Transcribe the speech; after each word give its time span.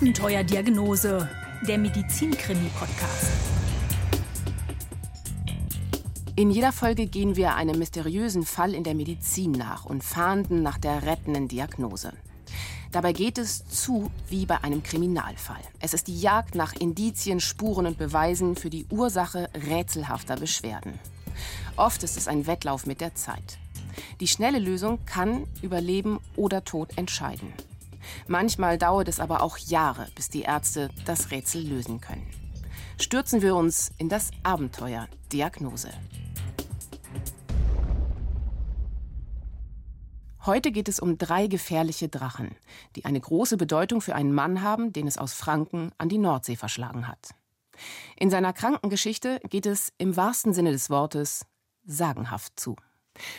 Abenteuerdiagnose, 0.00 1.28
der 1.66 1.76
Medizinkrimi-Podcast. 1.76 3.32
In 6.36 6.52
jeder 6.52 6.70
Folge 6.70 7.06
gehen 7.06 7.34
wir 7.34 7.56
einem 7.56 7.80
mysteriösen 7.80 8.44
Fall 8.44 8.74
in 8.74 8.84
der 8.84 8.94
Medizin 8.94 9.50
nach 9.50 9.86
und 9.86 10.04
fahnden 10.04 10.62
nach 10.62 10.78
der 10.78 11.02
rettenden 11.02 11.48
Diagnose. 11.48 12.12
Dabei 12.92 13.12
geht 13.12 13.38
es 13.38 13.66
zu 13.66 14.08
wie 14.28 14.46
bei 14.46 14.62
einem 14.62 14.84
Kriminalfall. 14.84 15.62
Es 15.80 15.94
ist 15.94 16.06
die 16.06 16.20
Jagd 16.20 16.54
nach 16.54 16.74
Indizien, 16.74 17.40
Spuren 17.40 17.86
und 17.86 17.98
Beweisen 17.98 18.54
für 18.54 18.70
die 18.70 18.86
Ursache 18.90 19.50
rätselhafter 19.68 20.36
Beschwerden. 20.36 20.92
Oft 21.74 22.04
ist 22.04 22.16
es 22.16 22.28
ein 22.28 22.46
Wettlauf 22.46 22.86
mit 22.86 23.00
der 23.00 23.16
Zeit. 23.16 23.58
Die 24.20 24.28
schnelle 24.28 24.60
Lösung 24.60 25.00
kann 25.06 25.48
über 25.60 25.80
Leben 25.80 26.20
oder 26.36 26.62
Tod 26.62 26.96
entscheiden. 26.96 27.52
Manchmal 28.26 28.78
dauert 28.78 29.08
es 29.08 29.20
aber 29.20 29.42
auch 29.42 29.58
Jahre, 29.58 30.06
bis 30.14 30.28
die 30.28 30.42
Ärzte 30.42 30.90
das 31.04 31.30
Rätsel 31.30 31.62
lösen 31.62 32.00
können. 32.00 32.26
Stürzen 33.00 33.42
wir 33.42 33.54
uns 33.54 33.92
in 33.98 34.08
das 34.08 34.30
Abenteuer 34.42 35.08
Diagnose. 35.32 35.90
Heute 40.46 40.72
geht 40.72 40.88
es 40.88 40.98
um 40.98 41.18
drei 41.18 41.46
gefährliche 41.46 42.08
Drachen, 42.08 42.56
die 42.96 43.04
eine 43.04 43.20
große 43.20 43.56
Bedeutung 43.56 44.00
für 44.00 44.14
einen 44.14 44.32
Mann 44.32 44.62
haben, 44.62 44.92
den 44.92 45.06
es 45.06 45.18
aus 45.18 45.34
Franken 45.34 45.92
an 45.98 46.08
die 46.08 46.18
Nordsee 46.18 46.56
verschlagen 46.56 47.06
hat. 47.06 47.34
In 48.16 48.30
seiner 48.30 48.52
Krankengeschichte 48.52 49.40
geht 49.50 49.66
es 49.66 49.92
im 49.98 50.16
wahrsten 50.16 50.54
Sinne 50.54 50.72
des 50.72 50.90
Wortes 50.90 51.44
sagenhaft 51.84 52.58
zu. 52.58 52.76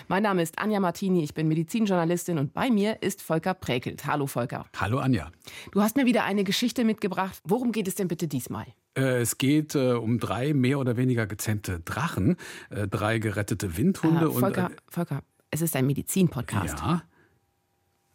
Mein 0.08 0.24
Name 0.24 0.42
ist 0.42 0.60
Anja 0.60 0.80
Martini, 0.80 1.24
ich 1.24 1.34
bin 1.34 1.48
Medizinjournalistin 1.48 2.38
und 2.38 2.54
bei 2.54 2.70
mir 2.70 3.02
ist 3.02 3.22
Volker 3.22 3.54
Präkelt. 3.54 4.06
Hallo 4.06 4.28
Volker. 4.28 4.66
Hallo 4.78 5.00
Anja. 5.00 5.32
Du 5.72 5.82
hast 5.82 5.96
mir 5.96 6.06
wieder 6.06 6.24
eine 6.24 6.44
Geschichte 6.44 6.84
mitgebracht. 6.86 7.40
Worum 7.44 7.72
geht 7.72 7.88
es 7.88 7.96
denn 7.96 8.08
bitte 8.08 8.28
diesmal? 8.28 8.66
Äh, 8.96 9.22
es 9.22 9.38
geht 9.38 9.76
äh, 9.76 9.94
um 9.94 10.20
drei 10.20 10.54
mehr 10.54 10.80
oder 10.80 10.98
weniger 10.98 11.28
gezähmte 11.28 11.80
Drachen, 11.80 12.38
äh, 12.70 12.88
drei 12.88 13.20
gerettete 13.20 13.78
Windhunde. 13.78 14.26
Äh, 14.26 14.32
Volker, 14.32 14.66
und, 14.68 14.82
Volker, 14.88 15.24
es 15.52 15.62
ist 15.62 15.76
ein 15.76 15.86
Medizin-Podcast. 15.88 16.80
Ja. 16.80 17.04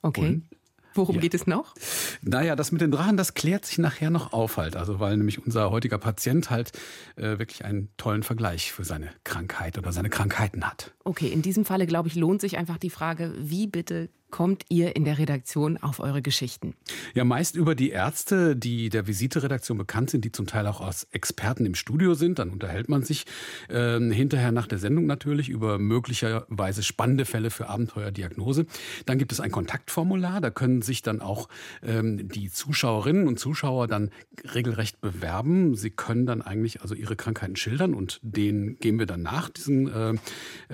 Okay. 0.02 0.28
Und? 0.28 0.48
Worum 0.94 1.16
ja. 1.16 1.22
geht 1.22 1.34
es 1.34 1.46
noch? 1.46 1.74
Naja, 2.22 2.56
das 2.56 2.72
mit 2.72 2.80
den 2.80 2.90
Drachen, 2.90 3.16
das 3.16 3.34
klärt 3.34 3.64
sich 3.64 3.78
nachher 3.78 4.10
noch 4.10 4.32
auf 4.32 4.56
halt. 4.56 4.76
Also 4.76 5.00
weil 5.00 5.16
nämlich 5.16 5.44
unser 5.44 5.70
heutiger 5.70 5.98
Patient 5.98 6.50
halt 6.50 6.72
äh, 7.16 7.38
wirklich 7.38 7.64
einen 7.64 7.88
tollen 7.96 8.22
Vergleich 8.22 8.72
für 8.72 8.84
seine 8.84 9.10
Krankheit 9.24 9.78
oder 9.78 9.92
seine 9.92 10.10
Krankheiten 10.10 10.64
hat. 10.64 10.92
Okay, 11.04 11.28
in 11.28 11.42
diesem 11.42 11.64
Falle, 11.64 11.86
glaube 11.86 12.08
ich, 12.08 12.14
lohnt 12.14 12.40
sich 12.40 12.56
einfach 12.56 12.78
die 12.78 12.90
Frage, 12.90 13.32
wie 13.38 13.66
bitte 13.66 14.08
kommt 14.34 14.64
ihr 14.68 14.96
in 14.96 15.04
der 15.04 15.18
Redaktion 15.18 15.76
auf 15.76 16.00
eure 16.00 16.20
Geschichten? 16.20 16.74
Ja, 17.14 17.22
meist 17.22 17.54
über 17.54 17.76
die 17.76 17.90
Ärzte, 17.90 18.56
die 18.56 18.88
der 18.88 19.06
Visiteredaktion 19.06 19.78
bekannt 19.78 20.10
sind, 20.10 20.24
die 20.24 20.32
zum 20.32 20.48
Teil 20.48 20.66
auch 20.66 20.80
als 20.80 21.06
Experten 21.12 21.64
im 21.64 21.76
Studio 21.76 22.14
sind. 22.14 22.40
Dann 22.40 22.50
unterhält 22.50 22.88
man 22.88 23.04
sich 23.04 23.26
äh, 23.68 24.00
hinterher 24.00 24.50
nach 24.50 24.66
der 24.66 24.78
Sendung 24.78 25.06
natürlich 25.06 25.50
über 25.50 25.78
möglicherweise 25.78 26.82
spannende 26.82 27.26
Fälle 27.26 27.50
für 27.50 27.68
Abenteuerdiagnose. 27.68 28.66
Dann 29.06 29.18
gibt 29.18 29.30
es 29.30 29.38
ein 29.38 29.52
Kontaktformular, 29.52 30.40
da 30.40 30.50
können 30.50 30.82
sich 30.82 31.02
dann 31.02 31.20
auch 31.20 31.48
ähm, 31.84 32.28
die 32.28 32.50
Zuschauerinnen 32.50 33.28
und 33.28 33.38
Zuschauer 33.38 33.86
dann 33.86 34.10
regelrecht 34.52 35.00
bewerben. 35.00 35.76
Sie 35.76 35.90
können 35.90 36.26
dann 36.26 36.42
eigentlich 36.42 36.82
also 36.82 36.96
ihre 36.96 37.14
Krankheiten 37.14 37.54
schildern 37.54 37.94
und 37.94 38.18
denen 38.22 38.80
gehen 38.80 38.98
wir 38.98 39.06
dann 39.06 39.22
nach, 39.22 39.48
diesen, 39.48 39.86
äh, 39.86 40.14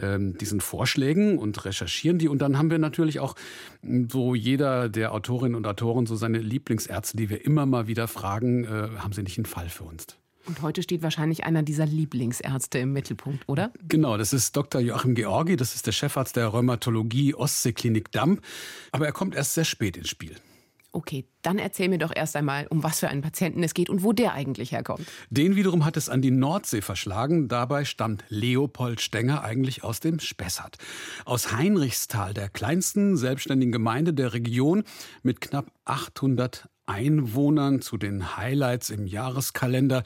äh, 0.00 0.18
diesen 0.18 0.62
Vorschlägen 0.62 1.36
und 1.36 1.62
recherchieren 1.66 2.18
die. 2.18 2.28
Und 2.28 2.38
dann 2.38 2.56
haben 2.56 2.70
wir 2.70 2.78
natürlich 2.78 3.20
auch 3.20 3.34
so 4.10 4.34
jeder 4.34 4.88
der 4.88 5.12
Autorinnen 5.12 5.54
und 5.54 5.66
Autoren 5.66 6.06
so 6.06 6.16
seine 6.16 6.38
Lieblingsärzte, 6.38 7.16
die 7.16 7.30
wir 7.30 7.44
immer 7.44 7.66
mal 7.66 7.86
wieder 7.86 8.08
fragen, 8.08 8.64
äh, 8.64 8.88
haben 8.98 9.12
sie 9.12 9.22
nicht 9.22 9.38
einen 9.38 9.46
Fall 9.46 9.68
für 9.68 9.84
uns? 9.84 10.06
Und 10.46 10.62
heute 10.62 10.82
steht 10.82 11.02
wahrscheinlich 11.02 11.44
einer 11.44 11.62
dieser 11.62 11.86
Lieblingsärzte 11.86 12.78
im 12.78 12.92
Mittelpunkt, 12.92 13.48
oder? 13.48 13.72
Genau, 13.88 14.16
das 14.16 14.32
ist 14.32 14.56
Dr. 14.56 14.80
Joachim 14.80 15.14
Georgi, 15.14 15.56
das 15.56 15.74
ist 15.74 15.86
der 15.86 15.92
Chefarzt 15.92 16.34
der 16.36 16.48
Rheumatologie 16.48 17.34
Ostseeklinik 17.34 18.10
Damm. 18.10 18.40
Aber 18.90 19.06
er 19.06 19.12
kommt 19.12 19.34
erst 19.34 19.54
sehr 19.54 19.64
spät 19.64 19.96
ins 19.96 20.08
Spiel. 20.08 20.34
Okay, 20.92 21.24
dann 21.42 21.58
erzähl 21.58 21.88
mir 21.88 21.98
doch 21.98 22.12
erst 22.14 22.34
einmal, 22.34 22.66
um 22.66 22.82
was 22.82 22.98
für 22.98 23.08
einen 23.08 23.22
Patienten 23.22 23.62
es 23.62 23.74
geht 23.74 23.88
und 23.88 24.02
wo 24.02 24.12
der 24.12 24.34
eigentlich 24.34 24.72
herkommt. 24.72 25.06
Den 25.30 25.54
wiederum 25.54 25.84
hat 25.84 25.96
es 25.96 26.08
an 26.08 26.20
die 26.20 26.32
Nordsee 26.32 26.82
verschlagen. 26.82 27.46
Dabei 27.46 27.84
stammt 27.84 28.24
Leopold 28.28 29.00
Stenger 29.00 29.44
eigentlich 29.44 29.84
aus 29.84 30.00
dem 30.00 30.18
Spessart. 30.18 30.78
Aus 31.24 31.52
Heinrichsthal, 31.52 32.34
der 32.34 32.48
kleinsten 32.48 33.16
selbstständigen 33.16 33.70
Gemeinde 33.70 34.12
der 34.12 34.32
Region 34.32 34.82
mit 35.22 35.40
knapp 35.40 35.70
800 35.84 36.68
Einwohnern 36.86 37.82
zu 37.82 37.96
den 37.96 38.36
Highlights 38.36 38.90
im 38.90 39.06
Jahreskalender, 39.06 40.02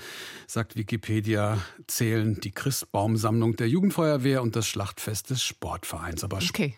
sagt 0.46 0.76
Wikipedia, 0.76 1.58
zählen 1.86 2.38
die 2.40 2.52
Christbaumsammlung 2.52 3.56
der 3.56 3.68
Jugendfeuerwehr 3.68 4.42
und 4.42 4.54
das 4.54 4.66
Schlachtfest 4.66 5.30
des 5.30 5.42
Sportvereins. 5.42 6.24
Aber 6.24 6.36
okay. 6.36 6.76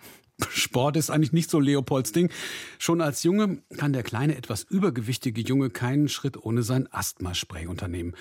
Sport 0.49 0.97
ist 0.97 1.11
eigentlich 1.11 1.33
nicht 1.33 1.51
so 1.51 1.61
Leopolds 1.61 2.13
Ding. 2.13 2.31
Schon 2.79 3.01
als 3.01 3.23
Junge 3.23 3.63
kann 3.77 3.93
der 3.93 4.03
kleine, 4.03 4.37
etwas 4.37 4.63
übergewichtige 4.63 5.41
Junge 5.41 5.71
keinen 5.71 6.09
Schritt 6.09 6.37
ohne 6.37 6.63
sein 6.63 6.89
Asthmaspray 6.93 7.67
unternehmen. 7.67 8.15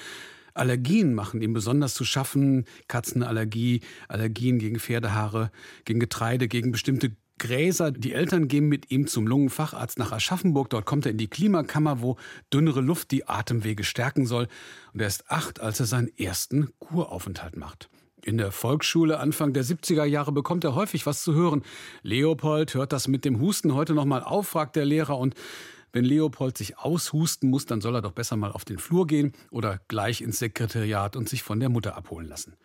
Allergien 0.53 1.14
machen 1.14 1.42
ihm 1.42 1.53
besonders 1.53 1.94
zu 1.94 2.06
schaffen. 2.06 2.66
Katzenallergie, 2.88 3.81
Allergien 4.08 4.58
gegen 4.58 4.80
Pferdehaare, 4.80 5.52
gegen 5.84 6.00
Getreide, 6.00 6.48
gegen 6.48 6.72
bestimmte 6.72 7.12
Gräser. 7.38 7.92
Die 7.92 8.14
Eltern 8.14 8.47
gehen 8.47 8.70
mit 8.70 8.92
ihm 8.92 9.08
zum 9.08 9.28
Lungenfacharzt 9.28 10.00
nach 10.00 10.14
Aschaffenburg. 10.14 10.70
Dort 10.70 10.86
kommt 10.86 11.06
er 11.06 11.12
in 11.12 11.18
die 11.18 11.28
Klimakammer, 11.28 12.02
wo 12.02 12.18
dünnere 12.53 12.80
Luft 12.80 13.12
die 13.12 13.28
Atemwege 13.28 13.84
stärken 13.84 14.26
soll. 14.26 14.47
Und 14.94 15.02
er 15.02 15.08
ist 15.08 15.30
acht, 15.30 15.59
als 15.59 15.82
er 15.82 15.86
seinen 15.86 16.18
ersten 16.18 16.70
Kuraufenthalt 16.80 17.58
macht. 17.58 17.90
In 18.25 18.40
der 18.40 18.52
Volksschule 18.52 19.19
Anfang 19.19 19.53
der 19.53 19.63
70er 19.63 20.03
Jahre 20.03 20.31
bekommt 20.31 20.63
er 20.63 20.74
häufig 20.74 21.06
was 21.06 21.22
zu 21.22 21.36
hören. 21.36 21.62
Leopold 22.02 22.74
hört 22.74 22.91
das 22.91 23.08
mit 23.08 23.24
dem 23.24 23.40
Husten 23.40 23.75
heute 23.75 23.94
noch 23.94 24.06
mal 24.06 24.24
auf, 24.24 24.47
fragt 24.47 24.75
der 24.75 24.84
Lehrer. 24.84 25.19
Und 25.19 25.36
wenn 25.91 26.03
Leopold 26.03 26.58
sich 26.58 26.80
aushusten 26.80 27.52
muss, 27.52 27.68
dann 27.68 27.81
soll 27.81 27.94
er 27.94 28.02
doch 28.02 28.14
besser 28.14 28.35
mal 28.35 28.52
auf 28.52 28.66
den 28.66 28.80
Flur 28.80 29.06
gehen 29.06 29.34
oder 29.52 29.80
gleich 29.90 30.22
ins 30.22 30.40
Sekretariat 30.40 31.16
und 31.16 31.30
sich 31.30 31.44
von 31.44 31.59
der 31.59 31.69
Mutter 31.69 31.96
abholen 31.96 32.28
lassen. 32.28 32.56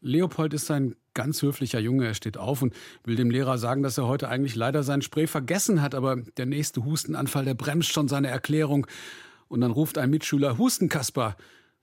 Leopold 0.00 0.54
ist 0.54 0.70
ein 0.70 0.94
ganz 1.12 1.42
höflicher 1.42 1.80
Junge. 1.80 2.06
Er 2.06 2.14
steht 2.14 2.38
auf 2.38 2.62
und 2.62 2.72
will 3.02 3.16
dem 3.16 3.32
Lehrer 3.32 3.58
sagen, 3.58 3.82
dass 3.82 3.98
er 3.98 4.06
heute 4.06 4.28
eigentlich 4.28 4.54
leider 4.54 4.84
sein 4.84 5.02
Spray 5.02 5.26
vergessen 5.26 5.82
hat. 5.82 5.96
Aber 5.96 6.18
der 6.36 6.46
nächste 6.46 6.84
Hustenanfall, 6.84 7.44
der 7.44 7.54
bremst 7.54 7.92
schon 7.92 8.06
seine 8.06 8.28
Erklärung. 8.28 8.86
Und 9.48 9.60
dann 9.62 9.72
ruft 9.72 9.98
ein 9.98 10.10
Mitschüler, 10.10 10.56
Husten, 10.56 10.88
Kasper. 10.88 11.36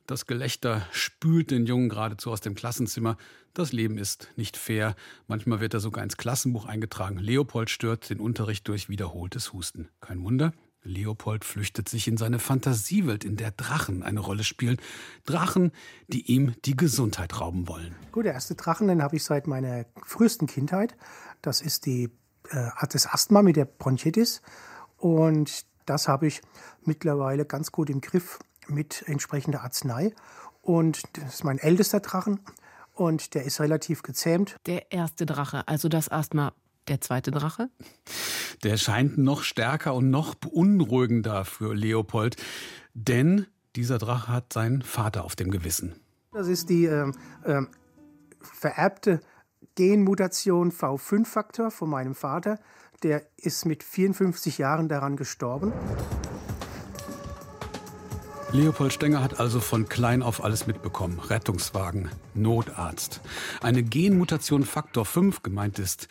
Das 0.08 0.26
Gelächter 0.26 0.88
spült 0.94 1.52
den 1.52 1.66
Jungen 1.66 1.90
geradezu 1.90 2.32
aus 2.32 2.40
dem 2.40 2.56
Klassenzimmer. 2.56 3.18
Das 3.54 3.74
Leben 3.74 3.98
ist 3.98 4.30
nicht 4.38 4.56
fair. 4.56 4.96
Manchmal 5.28 5.60
wird 5.60 5.74
er 5.74 5.82
sogar 5.82 6.02
ins 6.02 6.16
Klassenbuch 6.16 6.66
eingetragen. 6.66 7.18
Leopold 7.18 7.70
stört 7.70 8.10
den 8.10 8.22
Unterricht 8.22 8.66
durch 8.70 8.88
wiederholtes 8.88 9.52
Husten. 9.52 9.90
Kein 10.00 10.24
Wunder. 10.24 10.54
Leopold 10.82 11.44
flüchtet 11.44 11.90
sich 11.90 12.08
in 12.08 12.16
seine 12.16 12.40
Fantasiewelt, 12.40 13.26
in 13.26 13.36
der 13.36 13.52
Drachen 13.52 14.02
eine 14.02 14.22
Rolle 14.22 14.46
spielen. 14.46 14.78
Drachen, 15.26 15.74
die 16.08 16.32
ihm 16.32 16.56
die 16.64 16.78
Gesundheit 16.78 17.42
rauben 17.42 17.68
wollen. 17.68 17.94
Gut, 18.14 18.24
der 18.24 18.34
erste 18.34 18.56
Drachen, 18.56 18.88
den 18.88 19.04
habe 19.04 19.18
ich 19.18 19.26
seit 19.26 19.46
meiner 19.46 19.84
frühesten 20.06 20.48
Kindheit. 20.48 20.96
Das 21.42 21.60
ist 21.60 21.86
die, 21.86 22.10
äh, 22.50 22.70
das 22.90 23.08
Asthma 23.08 23.42
mit 23.42 23.58
der 23.58 23.66
Bronchitis. 23.66 24.42
Und 24.96 25.66
das 25.86 26.08
habe 26.08 26.28
ich 26.28 26.42
mittlerweile 26.86 27.44
ganz 27.44 27.74
gut 27.74 27.90
im 27.90 28.00
Griff 28.00 28.40
mit 28.70 29.04
entsprechender 29.08 29.64
Arznei. 29.64 30.14
Und 30.62 31.04
das 31.14 31.36
ist 31.36 31.44
mein 31.44 31.60
ältester 31.60 32.00
Drachen 32.00 32.40
und 32.94 33.34
der 33.36 33.44
ist 33.46 33.60
relativ 33.62 34.04
gezähmt. 34.04 34.58
Der 34.66 34.92
erste 34.92 35.26
Drache, 35.26 35.68
also 35.68 35.90
das 35.90 36.10
Asthma. 36.10 36.54
Der 36.88 37.02
zweite 37.02 37.32
Drache? 37.32 37.70
Der 38.64 38.78
scheint 38.78 39.18
noch 39.18 39.44
stärker 39.44 39.94
und 39.94 40.10
noch 40.10 40.36
beunruhigender 40.36 41.44
für 41.44 41.76
Leopold, 41.76 42.38
denn 42.94 43.46
dieser 43.76 43.98
Drache 43.98 44.32
hat 44.32 44.54
seinen 44.54 44.82
Vater 44.82 45.26
auf 45.26 45.36
dem 45.36 45.52
Gewissen. 45.52 45.96
Das 46.32 46.48
ist 46.48 46.70
die 46.70 46.86
äh, 46.86 47.12
äh, 47.44 47.62
vererbte 48.42 49.20
Genmutation 49.76 50.72
V5-Faktor 50.72 51.72
von 51.72 51.90
meinem 51.90 52.16
Vater. 52.16 52.60
Der 53.04 53.24
ist 53.38 53.66
mit 53.66 53.84
54 53.84 54.58
Jahren 54.58 54.90
daran 54.90 55.18
gestorben. 55.18 55.72
Leopold 58.54 58.94
Stenger 58.94 59.22
hat 59.22 59.40
also 59.40 59.60
von 59.60 59.90
klein 59.90 60.24
auf 60.24 60.44
alles 60.44 60.68
mitbekommen. 60.68 61.20
Rettungswagen, 61.20 62.10
Notarzt. 62.34 63.22
Eine 63.62 63.84
Genmutation 63.84 64.64
Faktor 64.64 65.06
5 65.06 65.44
gemeint 65.44 65.80
ist 65.80 66.08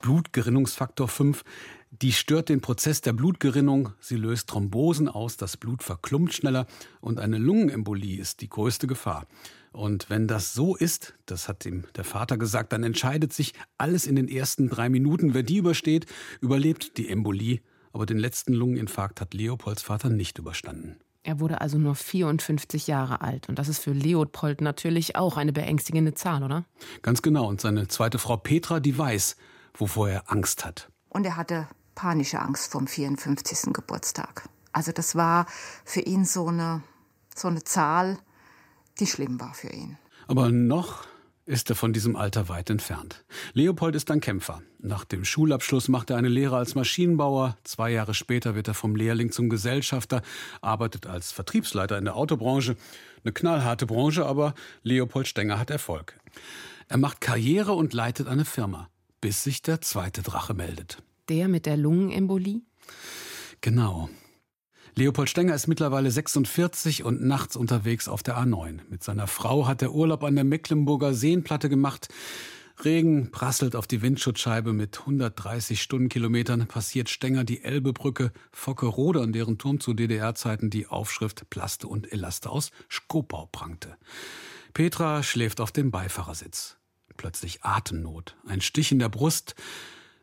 Blutgerinnungsfaktor 0.00 1.06
5. 1.06 1.44
Die 1.90 2.12
stört 2.12 2.48
den 2.48 2.60
Prozess 2.60 3.02
der 3.02 3.12
Blutgerinnung. 3.12 3.90
Sie 4.00 4.16
löst 4.16 4.48
Thrombosen 4.48 5.08
aus, 5.08 5.36
das 5.36 5.56
Blut 5.56 5.84
verklumpt 5.84 6.34
schneller 6.34 6.66
und 7.00 7.20
eine 7.20 7.38
Lungenembolie 7.38 8.20
ist 8.20 8.40
die 8.40 8.48
größte 8.48 8.88
Gefahr. 8.88 9.26
Und 9.72 10.10
wenn 10.10 10.26
das 10.26 10.54
so 10.54 10.74
ist, 10.74 11.14
das 11.26 11.48
hat 11.48 11.64
ihm 11.66 11.84
der 11.94 12.04
Vater 12.04 12.36
gesagt, 12.36 12.72
dann 12.72 12.82
entscheidet 12.82 13.32
sich 13.32 13.54
alles 13.78 14.06
in 14.06 14.16
den 14.16 14.28
ersten 14.28 14.68
drei 14.68 14.88
Minuten. 14.88 15.34
Wer 15.34 15.44
die 15.44 15.58
übersteht, 15.58 16.06
überlebt 16.40 16.98
die 16.98 17.08
Embolie 17.08 17.60
aber 17.96 18.04
den 18.04 18.18
letzten 18.18 18.52
Lungeninfarkt 18.52 19.22
hat 19.22 19.32
Leopolds 19.32 19.80
Vater 19.80 20.10
nicht 20.10 20.36
überstanden. 20.36 20.96
Er 21.26 21.40
wurde 21.40 21.60
also 21.60 21.76
nur 21.76 21.96
54 21.96 22.86
Jahre 22.86 23.20
alt. 23.20 23.48
Und 23.48 23.58
das 23.58 23.66
ist 23.66 23.82
für 23.82 23.90
Leopold 23.90 24.60
natürlich 24.60 25.16
auch 25.16 25.36
eine 25.36 25.52
beängstigende 25.52 26.14
Zahl, 26.14 26.44
oder? 26.44 26.64
Ganz 27.02 27.20
genau. 27.20 27.48
Und 27.48 27.60
seine 27.60 27.88
zweite 27.88 28.20
Frau 28.20 28.36
Petra, 28.36 28.78
die 28.78 28.96
weiß, 28.96 29.36
wovor 29.74 30.08
er 30.08 30.30
Angst 30.30 30.64
hat. 30.64 30.88
Und 31.08 31.26
er 31.26 31.36
hatte 31.36 31.66
panische 31.96 32.38
Angst 32.38 32.70
vom 32.70 32.86
54. 32.86 33.72
Geburtstag. 33.72 34.48
Also 34.70 34.92
das 34.92 35.16
war 35.16 35.46
für 35.84 35.98
ihn 35.98 36.24
so 36.24 36.46
eine, 36.46 36.84
so 37.34 37.48
eine 37.48 37.64
Zahl, 37.64 38.18
die 39.00 39.08
schlimm 39.08 39.40
war 39.40 39.52
für 39.52 39.70
ihn. 39.70 39.98
Aber 40.28 40.50
noch 40.50 41.08
ist 41.46 41.70
er 41.70 41.76
von 41.76 41.92
diesem 41.92 42.16
Alter 42.16 42.48
weit 42.48 42.70
entfernt. 42.70 43.24
Leopold 43.54 43.94
ist 43.94 44.10
ein 44.10 44.20
Kämpfer. 44.20 44.62
Nach 44.80 45.04
dem 45.04 45.24
Schulabschluss 45.24 45.88
macht 45.88 46.10
er 46.10 46.16
eine 46.16 46.28
Lehre 46.28 46.56
als 46.56 46.74
Maschinenbauer. 46.74 47.56
Zwei 47.62 47.90
Jahre 47.90 48.14
später 48.14 48.56
wird 48.56 48.68
er 48.68 48.74
vom 48.74 48.96
Lehrling 48.96 49.30
zum 49.30 49.48
Gesellschafter, 49.48 50.22
arbeitet 50.60 51.06
als 51.06 51.30
Vertriebsleiter 51.30 51.96
in 51.96 52.04
der 52.04 52.16
Autobranche. 52.16 52.76
Eine 53.24 53.32
knallharte 53.32 53.86
Branche, 53.86 54.26
aber 54.26 54.54
Leopold 54.82 55.28
Stenger 55.28 55.58
hat 55.58 55.70
Erfolg. 55.70 56.18
Er 56.88 56.98
macht 56.98 57.20
Karriere 57.20 57.72
und 57.72 57.94
leitet 57.94 58.26
eine 58.26 58.44
Firma, 58.44 58.88
bis 59.20 59.44
sich 59.44 59.62
der 59.62 59.80
zweite 59.80 60.22
Drache 60.22 60.54
meldet. 60.54 61.02
Der 61.28 61.48
mit 61.48 61.66
der 61.66 61.76
Lungenembolie? 61.76 62.60
Genau. 63.60 64.10
Leopold 64.98 65.28
Stenger 65.28 65.54
ist 65.54 65.66
mittlerweile 65.66 66.10
46 66.10 67.04
und 67.04 67.22
nachts 67.22 67.54
unterwegs 67.54 68.08
auf 68.08 68.22
der 68.22 68.38
A9. 68.38 68.80
Mit 68.88 69.04
seiner 69.04 69.26
Frau 69.26 69.66
hat 69.66 69.82
er 69.82 69.92
Urlaub 69.92 70.24
an 70.24 70.36
der 70.36 70.44
Mecklenburger 70.44 71.12
Seenplatte 71.12 71.68
gemacht. 71.68 72.08
Regen 72.82 73.30
prasselt 73.30 73.76
auf 73.76 73.86
die 73.86 74.00
Windschutzscheibe 74.00 74.72
mit 74.72 75.00
130 75.00 75.82
Stundenkilometern, 75.82 76.66
passiert 76.66 77.10
Stenger 77.10 77.44
die 77.44 77.62
Elbebrücke 77.62 78.32
Fockerode, 78.52 79.20
an 79.20 79.34
deren 79.34 79.58
Turm 79.58 79.80
zu 79.80 79.92
DDR-Zeiten 79.92 80.70
die 80.70 80.86
Aufschrift 80.86 81.50
Plaste 81.50 81.88
und 81.88 82.10
Elaste 82.10 82.48
aus 82.48 82.70
Skopau 82.90 83.50
prangte. 83.52 83.98
Petra 84.72 85.22
schläft 85.22 85.60
auf 85.60 85.72
dem 85.72 85.90
Beifahrersitz. 85.90 86.78
Plötzlich 87.18 87.62
Atemnot, 87.62 88.34
ein 88.46 88.62
Stich 88.62 88.92
in 88.92 88.98
der 88.98 89.10
Brust. 89.10 89.56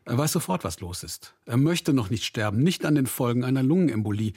Er 0.06 0.18
weiß 0.18 0.32
sofort, 0.32 0.64
was 0.64 0.80
los 0.80 1.02
ist. 1.02 1.34
Er 1.46 1.56
möchte 1.56 1.94
noch 1.94 2.10
nicht 2.10 2.24
sterben, 2.24 2.62
nicht 2.62 2.84
an 2.84 2.94
den 2.94 3.06
Folgen 3.06 3.44
einer 3.44 3.62
Lungenembolie. 3.62 4.34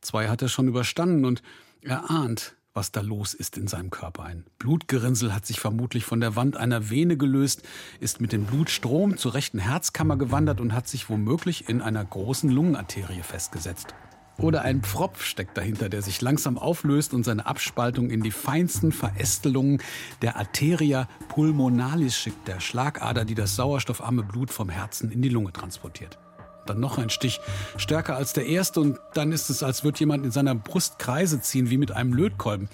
Zwei 0.00 0.28
hat 0.28 0.42
er 0.42 0.48
schon 0.48 0.68
überstanden 0.68 1.24
und 1.24 1.42
er 1.82 2.08
ahnt, 2.08 2.54
was 2.72 2.92
da 2.92 3.00
los 3.00 3.34
ist 3.34 3.58
in 3.58 3.66
seinem 3.66 3.90
Körper. 3.90 4.22
Ein 4.22 4.44
Blutgerinnsel 4.60 5.34
hat 5.34 5.44
sich 5.44 5.58
vermutlich 5.58 6.04
von 6.04 6.20
der 6.20 6.36
Wand 6.36 6.56
einer 6.56 6.90
Vene 6.90 7.16
gelöst, 7.16 7.62
ist 7.98 8.20
mit 8.20 8.30
dem 8.30 8.44
Blutstrom 8.44 9.16
zur 9.16 9.34
rechten 9.34 9.58
Herzkammer 9.58 10.16
gewandert 10.16 10.60
und 10.60 10.72
hat 10.72 10.86
sich 10.86 11.08
womöglich 11.10 11.68
in 11.68 11.82
einer 11.82 12.04
großen 12.04 12.48
Lungenarterie 12.48 13.22
festgesetzt. 13.22 13.94
Oder 14.40 14.62
ein 14.62 14.82
Pfropf 14.82 15.24
steckt 15.24 15.58
dahinter, 15.58 15.88
der 15.88 16.00
sich 16.00 16.20
langsam 16.20 16.58
auflöst 16.58 17.12
und 17.12 17.24
seine 17.24 17.46
Abspaltung 17.46 18.08
in 18.08 18.22
die 18.22 18.30
feinsten 18.30 18.92
Verästelungen 18.92 19.82
der 20.22 20.36
Arteria 20.36 21.08
pulmonalis 21.28 22.16
schickt, 22.16 22.46
der 22.46 22.60
Schlagader, 22.60 23.24
die 23.24 23.34
das 23.34 23.56
sauerstoffarme 23.56 24.22
Blut 24.22 24.52
vom 24.52 24.68
Herzen 24.68 25.10
in 25.10 25.22
die 25.22 25.28
Lunge 25.28 25.52
transportiert. 25.52 26.18
Dann 26.66 26.78
noch 26.78 26.98
ein 26.98 27.10
Stich, 27.10 27.40
stärker 27.78 28.14
als 28.14 28.32
der 28.32 28.46
erste, 28.46 28.80
und 28.80 29.00
dann 29.14 29.32
ist 29.32 29.50
es, 29.50 29.64
als 29.64 29.82
würde 29.82 29.98
jemand 29.98 30.24
in 30.24 30.30
seiner 30.30 30.54
Brust 30.54 31.00
Kreise 31.00 31.40
ziehen, 31.40 31.70
wie 31.70 31.78
mit 31.78 31.90
einem 31.90 32.12
Lötkolben. 32.12 32.68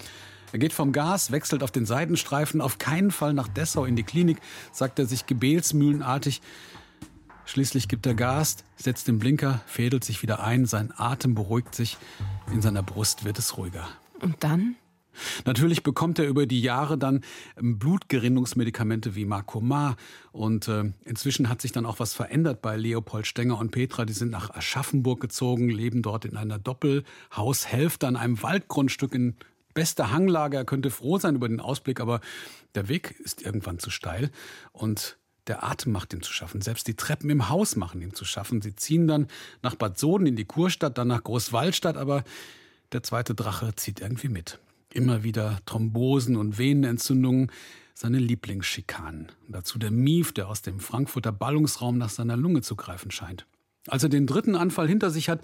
Er 0.51 0.59
geht 0.59 0.73
vom 0.73 0.91
Gas, 0.91 1.31
wechselt 1.31 1.63
auf 1.63 1.71
den 1.71 1.87
Seitenstreifen, 1.87 2.61
auf 2.61 2.77
keinen 2.77 3.09
Fall 3.09 3.33
nach 3.33 3.47
Dessau 3.47 3.85
in 3.85 3.95
die 3.95 4.03
Klinik, 4.03 4.37
sagt 4.71 4.99
er 4.99 5.07
sich 5.07 5.25
gebetsmühlenartig. 5.25 6.41
Schließlich 7.45 7.87
gibt 7.87 8.05
er 8.05 8.15
Gas, 8.15 8.57
setzt 8.75 9.07
den 9.07 9.19
Blinker, 9.19 9.61
fädelt 9.67 10.03
sich 10.03 10.21
wieder 10.21 10.43
ein, 10.43 10.65
sein 10.65 10.91
Atem 10.95 11.35
beruhigt 11.35 11.75
sich, 11.75 11.97
in 12.51 12.61
seiner 12.61 12.83
Brust 12.83 13.23
wird 13.23 13.39
es 13.39 13.57
ruhiger. 13.57 13.87
Und 14.19 14.43
dann? 14.43 14.75
Natürlich 15.45 15.83
bekommt 15.83 16.19
er 16.19 16.27
über 16.27 16.45
die 16.45 16.61
Jahre 16.61 16.97
dann 16.97 17.21
ähm, 17.57 17.79
Blutgerinnungsmedikamente 17.79 19.15
wie 19.15 19.25
Marcomar 19.25 19.95
und 20.31 20.67
äh, 20.67 20.91
inzwischen 21.05 21.49
hat 21.49 21.61
sich 21.61 21.71
dann 21.71 21.85
auch 21.85 21.99
was 21.99 22.13
verändert 22.13 22.61
bei 22.61 22.75
Leopold 22.75 23.27
Stenger 23.27 23.57
und 23.57 23.71
Petra. 23.71 24.05
Die 24.05 24.13
sind 24.13 24.31
nach 24.31 24.49
Aschaffenburg 24.49 25.21
gezogen, 25.21 25.69
leben 25.69 26.01
dort 26.01 26.25
in 26.25 26.37
einer 26.37 26.59
Doppelhaushälfte 26.59 28.07
an 28.07 28.15
einem 28.15 28.41
Waldgrundstück 28.41 29.13
in 29.13 29.35
bester 29.73 30.11
Hanglage. 30.11 30.57
Er 30.57 30.65
könnte 30.65 30.89
froh 30.89 31.17
sein 31.17 31.35
über 31.35 31.47
den 31.47 31.59
Ausblick, 31.59 31.99
aber 31.99 32.21
der 32.75 32.87
Weg 32.87 33.15
ist 33.19 33.41
irgendwann 33.41 33.79
zu 33.79 33.89
steil 33.89 34.31
und 34.71 35.17
der 35.47 35.63
Atem 35.63 35.91
macht 35.91 36.13
ihm 36.13 36.21
zu 36.21 36.33
schaffen. 36.33 36.61
Selbst 36.61 36.87
die 36.87 36.95
Treppen 36.95 37.29
im 37.29 37.49
Haus 37.49 37.75
machen 37.75 38.01
ihm 38.01 38.13
zu 38.13 38.25
schaffen. 38.25 38.61
Sie 38.61 38.75
ziehen 38.75 39.07
dann 39.07 39.27
nach 39.61 39.75
Bad 39.75 39.97
Soden 39.97 40.27
in 40.27 40.35
die 40.35 40.45
Kurstadt, 40.45 40.97
dann 40.97 41.07
nach 41.07 41.23
Großwaldstadt, 41.23 41.97
aber 41.97 42.23
der 42.91 43.03
zweite 43.03 43.35
Drache 43.35 43.75
zieht 43.75 43.99
irgendwie 43.99 44.29
mit. 44.29 44.59
Immer 44.91 45.23
wieder 45.23 45.59
Thrombosen 45.65 46.35
und 46.35 46.57
Venenentzündungen, 46.57 47.51
seine 47.93 48.19
Lieblingsschikanen. 48.19 49.31
Und 49.47 49.55
dazu 49.55 49.79
der 49.79 49.91
Mief, 49.91 50.33
der 50.33 50.47
aus 50.47 50.61
dem 50.61 50.79
Frankfurter 50.79 51.31
Ballungsraum 51.31 51.97
nach 51.97 52.09
seiner 52.09 52.37
Lunge 52.37 52.61
zu 52.61 52.75
greifen 52.75 53.11
scheint. 53.11 53.45
Als 53.87 54.03
er 54.03 54.09
den 54.09 54.27
dritten 54.27 54.55
Anfall 54.55 54.87
hinter 54.87 55.11
sich 55.11 55.29
hat, 55.29 55.43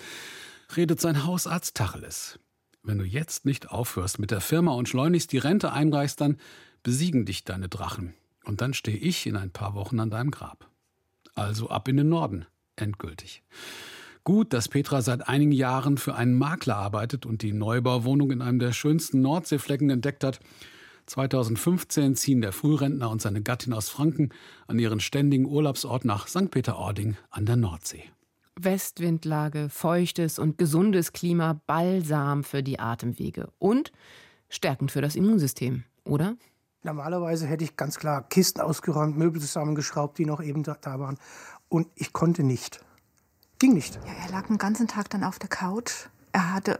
redet 0.75 0.99
sein 0.99 1.25
Hausarzt 1.25 1.75
Tacheles. 1.75 2.39
Wenn 2.83 2.97
du 2.97 3.05
jetzt 3.05 3.45
nicht 3.45 3.69
aufhörst 3.69 4.19
mit 4.19 4.31
der 4.31 4.41
Firma 4.41 4.71
und 4.73 4.89
schleunigst 4.89 5.31
die 5.31 5.37
Rente 5.37 5.71
einreichst, 5.71 6.19
dann 6.19 6.37
besiegen 6.83 7.25
dich 7.25 7.43
deine 7.43 7.69
Drachen. 7.69 8.15
Und 8.43 8.61
dann 8.61 8.73
stehe 8.73 8.97
ich 8.97 9.25
in 9.27 9.35
ein 9.35 9.51
paar 9.51 9.75
Wochen 9.75 9.99
an 9.99 10.09
deinem 10.09 10.31
Grab. 10.31 10.69
Also 11.35 11.69
ab 11.69 11.87
in 11.87 11.97
den 11.97 12.09
Norden, 12.09 12.45
endgültig. 12.75 13.43
Gut, 14.23 14.53
dass 14.53 14.67
Petra 14.67 15.01
seit 15.01 15.27
einigen 15.27 15.51
Jahren 15.51 15.97
für 15.97 16.15
einen 16.15 16.37
Makler 16.37 16.75
arbeitet 16.75 17.25
und 17.25 17.41
die 17.41 17.53
Neubauwohnung 17.53 18.31
in 18.31 18.41
einem 18.41 18.59
der 18.59 18.71
schönsten 18.71 19.21
Nordseeflecken 19.21 19.89
entdeckt 19.89 20.23
hat. 20.23 20.39
2015 21.07 22.15
ziehen 22.15 22.41
der 22.41 22.51
Frührentner 22.51 23.09
und 23.09 23.21
seine 23.21 23.41
Gattin 23.41 23.73
aus 23.73 23.89
Franken 23.89 24.29
an 24.67 24.77
ihren 24.77 24.99
ständigen 24.99 25.45
Urlaubsort 25.45 26.05
nach 26.05 26.27
St. 26.27 26.51
Peter-Ording 26.51 27.17
an 27.31 27.45
der 27.45 27.55
Nordsee. 27.55 28.03
Westwindlage, 28.59 29.69
feuchtes 29.69 30.37
und 30.37 30.57
gesundes 30.57 31.13
Klima, 31.13 31.59
Balsam 31.65 32.43
für 32.43 32.61
die 32.61 32.79
Atemwege 32.79 33.49
und 33.57 33.91
stärkend 34.49 34.91
für 34.91 35.01
das 35.01 35.15
Immunsystem, 35.15 35.83
oder? 36.03 36.37
Normalerweise 36.83 37.45
hätte 37.45 37.63
ich 37.63 37.77
ganz 37.77 37.99
klar 37.99 38.23
Kisten 38.29 38.59
ausgeräumt, 38.59 39.15
Möbel 39.15 39.39
zusammengeschraubt, 39.39 40.17
die 40.17 40.25
noch 40.25 40.41
eben 40.41 40.63
da, 40.63 40.77
waren. 40.81 41.17
Und 41.69 41.87
ich 41.95 42.11
konnte 42.11 42.43
nicht. 42.43 42.83
Ging 43.59 43.73
nicht. 43.73 43.99
Ja, 44.05 44.13
er 44.25 44.31
lag 44.31 44.47
den 44.47 44.57
ganzen 44.57 44.87
Tag 44.87 45.09
dann 45.11 45.23
auf 45.23 45.37
der 45.37 45.49
Couch. 45.49 46.07
Er 46.31 46.53
hatte 46.53 46.79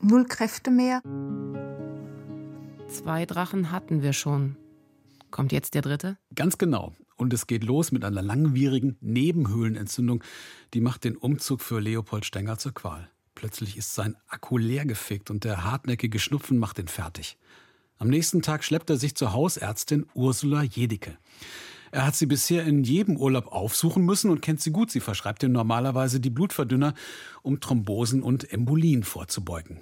null 0.00 0.24
Kräfte 0.26 0.70
mehr. 0.70 1.02
Zwei 2.88 3.26
Drachen 3.26 3.72
hatten 3.72 4.02
wir 4.02 4.12
schon. 4.12 4.56
Kommt 5.32 5.50
jetzt 5.50 5.74
der 5.74 5.82
dritte? 5.82 6.16
Ganz 6.34 6.56
genau. 6.56 6.94
Und 7.16 7.32
es 7.32 7.48
geht 7.48 7.64
los 7.64 7.90
mit 7.90 8.04
einer 8.04 8.22
langwierigen 8.22 8.96
Nebenhöhlenentzündung. 9.00 10.22
Die 10.74 10.80
macht 10.80 11.02
den 11.04 11.16
Umzug 11.16 11.60
für 11.60 11.80
Leopold 11.80 12.24
Stenger 12.24 12.58
zur 12.58 12.72
Qual. 12.72 13.10
Plötzlich 13.34 13.76
ist 13.76 13.94
sein 13.94 14.16
Akku 14.28 14.58
leergefegt 14.58 15.30
und 15.30 15.44
der 15.44 15.64
hartnäckige 15.64 16.18
Schnupfen 16.18 16.58
macht 16.58 16.78
ihn 16.78 16.88
fertig. 16.88 17.36
Am 18.00 18.08
nächsten 18.08 18.40
Tag 18.40 18.64
schleppt 18.64 18.88
er 18.88 18.96
sich 18.96 19.14
zur 19.14 19.34
Hausärztin 19.34 20.06
Ursula 20.14 20.62
Jedicke. 20.62 21.18
Er 21.90 22.06
hat 22.06 22.16
sie 22.16 22.24
bisher 22.24 22.64
in 22.64 22.82
jedem 22.82 23.18
Urlaub 23.18 23.52
aufsuchen 23.52 24.06
müssen 24.06 24.30
und 24.30 24.40
kennt 24.40 24.62
sie 24.62 24.70
gut. 24.70 24.90
Sie 24.90 25.00
verschreibt 25.00 25.42
ihm 25.42 25.52
normalerweise 25.52 26.18
die 26.18 26.30
Blutverdünner, 26.30 26.94
um 27.42 27.60
Thrombosen 27.60 28.22
und 28.22 28.50
Embolien 28.50 29.02
vorzubeugen. 29.02 29.80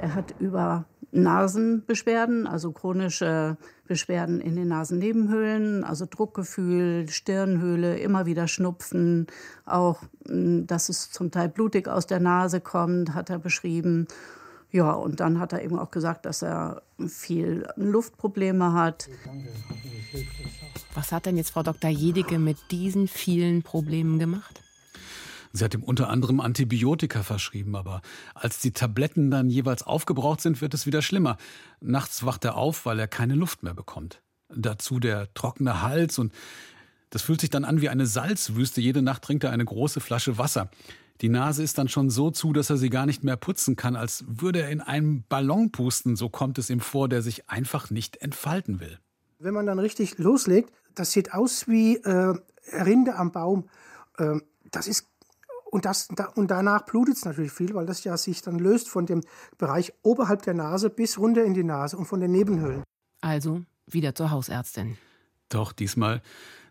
Er 0.00 0.16
hat 0.16 0.34
über 0.40 0.86
Nasenbeschwerden, 1.12 2.48
also 2.48 2.72
chronische 2.72 3.56
Beschwerden 3.86 4.40
in 4.40 4.56
den 4.56 4.66
Nasennebenhöhlen, 4.66 5.84
also 5.84 6.06
Druckgefühl, 6.10 7.08
Stirnhöhle, 7.08 8.00
immer 8.00 8.26
wieder 8.26 8.48
Schnupfen, 8.48 9.28
auch 9.64 10.02
hm, 10.26 10.66
dass 10.66 10.88
es 10.88 11.12
zum 11.12 11.30
Teil 11.30 11.48
blutig 11.48 11.86
aus 11.86 12.08
der 12.08 12.18
Nase 12.18 12.60
kommt, 12.60 13.14
hat 13.14 13.30
er 13.30 13.38
beschrieben. 13.38 14.08
Ja, 14.72 14.92
und 14.92 15.20
dann 15.20 15.40
hat 15.40 15.52
er 15.52 15.62
eben 15.62 15.78
auch 15.78 15.90
gesagt, 15.90 16.26
dass 16.26 16.42
er 16.42 16.82
viel 17.08 17.66
Luftprobleme 17.76 18.72
hat. 18.72 19.08
Was 20.94 21.12
hat 21.12 21.26
denn 21.26 21.36
jetzt 21.36 21.50
Frau 21.50 21.62
Dr. 21.62 21.90
Jedicke 21.90 22.38
mit 22.38 22.56
diesen 22.70 23.08
vielen 23.08 23.62
Problemen 23.62 24.18
gemacht? 24.18 24.60
Sie 25.52 25.64
hat 25.64 25.74
ihm 25.74 25.82
unter 25.82 26.08
anderem 26.08 26.38
Antibiotika 26.38 27.24
verschrieben, 27.24 27.74
aber 27.74 28.02
als 28.34 28.60
die 28.60 28.70
Tabletten 28.70 29.30
dann 29.30 29.50
jeweils 29.50 29.82
aufgebraucht 29.82 30.40
sind, 30.40 30.60
wird 30.60 30.74
es 30.74 30.86
wieder 30.86 31.02
schlimmer. 31.02 31.38
Nachts 31.80 32.24
wacht 32.24 32.44
er 32.44 32.54
auf, 32.54 32.86
weil 32.86 33.00
er 33.00 33.08
keine 33.08 33.34
Luft 33.34 33.64
mehr 33.64 33.74
bekommt. 33.74 34.22
Dazu 34.48 35.00
der 35.00 35.32
trockene 35.34 35.82
Hals 35.82 36.18
und 36.18 36.32
das 37.10 37.22
fühlt 37.22 37.40
sich 37.40 37.50
dann 37.50 37.64
an 37.64 37.80
wie 37.80 37.88
eine 37.88 38.06
Salzwüste. 38.06 38.80
Jede 38.80 39.02
Nacht 39.02 39.22
trinkt 39.22 39.42
er 39.42 39.50
eine 39.50 39.64
große 39.64 40.00
Flasche 40.00 40.38
Wasser. 40.38 40.70
Die 41.20 41.28
Nase 41.28 41.62
ist 41.62 41.76
dann 41.76 41.88
schon 41.88 42.08
so 42.08 42.30
zu, 42.30 42.52
dass 42.52 42.70
er 42.70 42.76
sie 42.76 42.90
gar 42.90 43.06
nicht 43.06 43.24
mehr 43.24 43.36
putzen 43.36 43.76
kann, 43.76 43.94
als 43.94 44.24
würde 44.26 44.62
er 44.62 44.70
in 44.70 44.80
einen 44.80 45.24
Ballon 45.28 45.70
pusten, 45.70 46.16
so 46.16 46.28
kommt 46.28 46.58
es 46.58 46.70
ihm 46.70 46.80
vor, 46.80 47.08
der 47.08 47.20
sich 47.22 47.50
einfach 47.50 47.90
nicht 47.90 48.22
entfalten 48.22 48.80
will. 48.80 48.98
Wenn 49.38 49.54
man 49.54 49.66
dann 49.66 49.78
richtig 49.78 50.18
loslegt, 50.18 50.72
das 50.94 51.12
sieht 51.12 51.34
aus 51.34 51.68
wie 51.68 51.96
äh, 51.96 52.34
Rinde 52.72 53.16
am 53.16 53.32
Baum. 53.32 53.68
Äh, 54.18 54.40
das 54.70 54.86
ist 54.86 55.06
Und, 55.72 55.84
das, 55.84 56.08
und 56.34 56.50
danach 56.50 56.84
blutet 56.84 57.16
es 57.16 57.24
natürlich 57.24 57.52
viel, 57.52 57.74
weil 57.74 57.86
das 57.86 58.02
ja 58.02 58.16
sich 58.16 58.42
dann 58.42 58.58
löst 58.58 58.88
von 58.88 59.06
dem 59.06 59.22
Bereich 59.56 59.92
oberhalb 60.02 60.42
der 60.42 60.54
Nase 60.54 60.90
bis 60.90 61.16
runter 61.16 61.44
in 61.44 61.54
die 61.54 61.64
Nase 61.64 61.96
und 61.96 62.06
von 62.06 62.20
den 62.20 62.32
Nebenhöhlen. 62.32 62.82
Also 63.20 63.62
wieder 63.86 64.14
zur 64.14 64.30
Hausärztin. 64.30 64.96
Doch 65.50 65.72
diesmal 65.72 66.22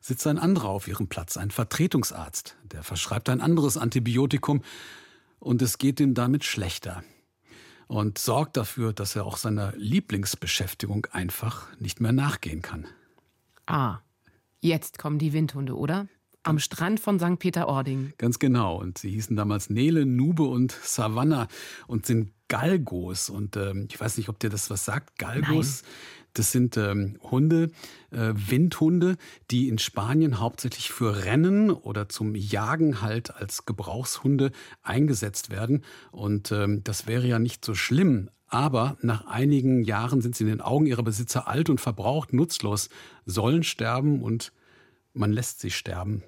sitzt 0.01 0.25
ein 0.25 0.39
anderer 0.39 0.69
auf 0.69 0.88
ihrem 0.88 1.07
Platz, 1.07 1.38
ein 1.38 1.51
Vertretungsarzt. 1.51 2.55
Der 2.71 2.83
verschreibt 2.83 3.29
ein 3.29 3.41
anderes 3.41 3.77
Antibiotikum 3.77 4.63
und 5.39 5.62
es 5.62 5.77
geht 5.77 6.00
ihm 6.00 6.13
damit 6.13 6.43
schlechter. 6.43 7.03
Und 7.88 8.17
sorgt 8.17 8.55
dafür, 8.55 8.93
dass 8.93 9.15
er 9.15 9.25
auch 9.25 9.38
seiner 9.38 9.74
Lieblingsbeschäftigung 9.75 11.07
einfach 11.12 11.67
nicht 11.79 12.00
mehr 12.00 12.12
nachgehen 12.12 12.62
kann. 12.62 12.86
Ah, 13.65 14.00
jetzt 14.59 15.00
kommen 15.00 15.17
die 15.17 15.33
Windhunde, 15.33 15.75
oder? 15.75 16.07
Am 16.43 16.59
Strand 16.59 17.00
von 17.00 17.19
St. 17.19 17.39
Peter-Ording. 17.39 18.13
Ganz 18.17 18.39
genau. 18.39 18.77
Und 18.77 19.00
sie 19.00 19.09
hießen 19.09 19.36
damals 19.36 19.69
Nele, 19.69 20.05
Nube 20.05 20.43
und 20.43 20.71
Savannah 20.71 21.48
und 21.88 22.05
sind 22.05 22.31
Galgos. 22.48 23.29
Und 23.29 23.57
ähm, 23.57 23.88
ich 23.89 24.00
weiß 24.00 24.17
nicht, 24.17 24.29
ob 24.29 24.39
dir 24.39 24.50
das 24.50 24.69
was 24.69 24.86
sagt. 24.86 25.17
Galgos. 25.17 25.81
Nein. 25.81 25.91
Das 26.33 26.51
sind 26.51 26.77
ähm, 26.77 27.17
Hunde, 27.21 27.71
äh, 28.12 28.33
Windhunde, 28.33 29.17
die 29.51 29.67
in 29.67 29.77
Spanien 29.79 30.39
hauptsächlich 30.39 30.91
für 30.91 31.25
Rennen 31.25 31.71
oder 31.71 32.09
zum 32.09 32.36
Jagen 32.36 33.01
halt 33.01 33.36
als 33.36 33.65
Gebrauchshunde 33.65 34.51
eingesetzt 34.81 35.50
werden. 35.50 35.83
Und 36.12 36.51
ähm, 36.51 36.83
das 36.83 37.07
wäre 37.07 37.27
ja 37.27 37.39
nicht 37.39 37.65
so 37.65 37.74
schlimm. 37.74 38.29
Aber 38.48 38.98
nach 39.01 39.27
einigen 39.27 39.83
Jahren 39.83 40.21
sind 40.21 40.36
sie 40.36 40.43
in 40.43 40.50
den 40.50 40.62
Augen 40.62 40.88
ihrer 40.88 41.03
Besitzer 41.03 41.48
alt 41.48 41.69
und 41.69 41.79
verbraucht, 41.79 42.33
nutzlos, 42.33 42.89
sollen 43.25 43.63
sterben 43.63 44.24
und 44.24 44.51
man 45.13 45.31
lässt 45.31 45.59
sie 45.59 45.71
sterben. 45.71 46.24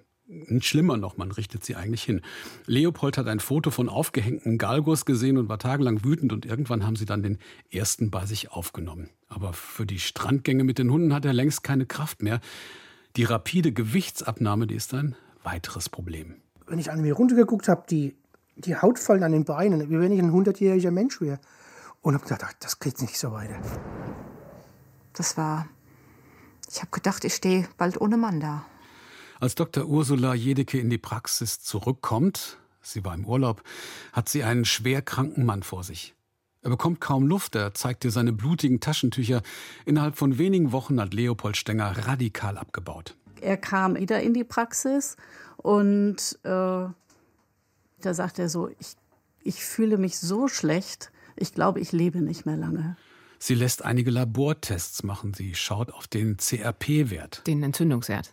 Schlimmer 0.62 0.98
noch, 0.98 1.18
man 1.18 1.32
richtet 1.32 1.66
sie 1.66 1.76
eigentlich 1.76 2.04
hin. 2.04 2.22
Leopold 2.66 3.18
hat 3.18 3.28
ein 3.28 3.40
Foto 3.40 3.70
von 3.70 3.90
aufgehängten 3.90 4.58
Galgos 4.58 5.06
gesehen 5.06 5.38
und 5.38 5.50
war 5.50 5.60
tagelang 5.60 6.04
wütend 6.04 6.32
und 6.32 6.46
irgendwann 6.46 6.86
haben 6.86 6.96
sie 6.96 7.06
dann 7.06 7.22
den 7.22 7.38
ersten 7.70 8.12
bei 8.12 8.26
sich 8.26 8.52
aufgenommen. 8.52 9.10
Aber 9.28 9.54
für 9.54 9.86
die 9.86 10.00
Strandgänge 10.00 10.64
mit 10.64 10.78
den 10.78 10.90
Hunden 10.90 11.14
hat 11.14 11.26
er 11.26 11.34
längst 11.34 11.64
keine 11.64 11.86
Kraft 11.86 12.22
mehr. 12.22 12.40
Die 13.18 13.24
rapide 13.24 13.74
Gewichtsabnahme, 13.74 14.68
die 14.68 14.76
ist 14.76 14.94
ein 14.94 15.16
weiteres 15.44 15.90
Problem. 15.90 16.36
Wenn 16.66 16.80
ich 16.80 16.92
an 16.92 17.02
mir 17.02 17.14
runtergeguckt 17.14 17.68
habe, 17.68 17.84
die, 17.90 18.16
die 18.56 18.78
Haut 18.78 19.00
fallen 19.00 19.24
an 19.24 19.34
den 19.34 19.44
Beinen, 19.44 19.90
wie 19.90 20.00
wenn 20.00 20.14
ich 20.14 20.20
ein 20.20 20.32
hundertjähriger 20.32 20.92
Mensch 20.92 21.20
wäre. 21.20 21.40
Und 22.02 22.14
habe 22.14 22.26
gedacht, 22.26 22.56
das 22.62 22.80
geht 22.80 23.02
nicht 23.02 23.18
so 23.18 23.32
weiter. 23.32 23.62
Das 25.14 25.38
war. 25.38 25.68
Ich 26.70 26.80
habe 26.80 26.92
gedacht, 26.92 27.26
ich 27.26 27.34
stehe 27.34 27.68
bald 27.78 28.00
ohne 28.00 28.16
Mann 28.16 28.40
da. 28.40 28.66
Als 29.42 29.56
Dr. 29.56 29.86
Ursula 29.88 30.36
Jedecke 30.36 30.80
in 30.80 30.92
die 30.92 31.00
Praxis 31.00 31.60
zurückkommt, 31.60 32.60
sie 32.84 33.04
war 33.04 33.16
im 33.16 33.26
Urlaub, 33.26 33.64
hat 34.14 34.30
sie 34.30 34.44
einen 34.44 34.66
schwer 34.66 35.02
kranken 35.02 35.48
Mann 35.48 35.64
vor 35.64 35.84
sich. 35.84 36.14
Er 36.62 36.70
bekommt 36.70 37.02
kaum 37.02 37.26
Luft, 37.26 37.56
er 37.56 37.74
zeigt 37.74 38.06
ihr 38.06 38.12
seine 38.12 38.34
blutigen 38.34 38.82
Taschentücher. 38.82 39.42
Innerhalb 39.84 40.16
von 40.16 40.38
wenigen 40.38 40.72
Wochen 40.72 41.02
hat 41.02 41.16
Leopold 41.16 41.58
Stenger 41.58 42.06
radikal 42.06 42.60
abgebaut. 42.60 43.16
Er 43.42 43.58
kam 43.58 43.96
wieder 43.96 44.22
in 44.22 44.36
die 44.36 44.44
Praxis 44.44 45.18
und 45.58 46.38
äh, 46.44 46.48
da 46.48 46.94
sagt 48.04 48.38
er 48.38 48.48
so, 48.48 48.70
ich, 48.78 48.96
ich 49.42 49.66
fühle 49.66 49.98
mich 49.98 50.20
so 50.20 50.50
schlecht, 50.50 51.12
ich 51.36 51.56
glaube, 51.56 51.80
ich 51.80 51.92
lebe 51.92 52.22
nicht 52.22 52.46
mehr 52.46 52.58
lange. 52.58 52.96
Sie 53.44 53.56
lässt 53.56 53.84
einige 53.84 54.12
Labortests 54.12 55.02
machen. 55.02 55.34
Sie 55.34 55.56
schaut 55.56 55.92
auf 55.92 56.08
den 56.08 56.38
CRP-Wert. 56.38 57.42
Den 57.48 57.64
Entzündungswert. 57.64 58.32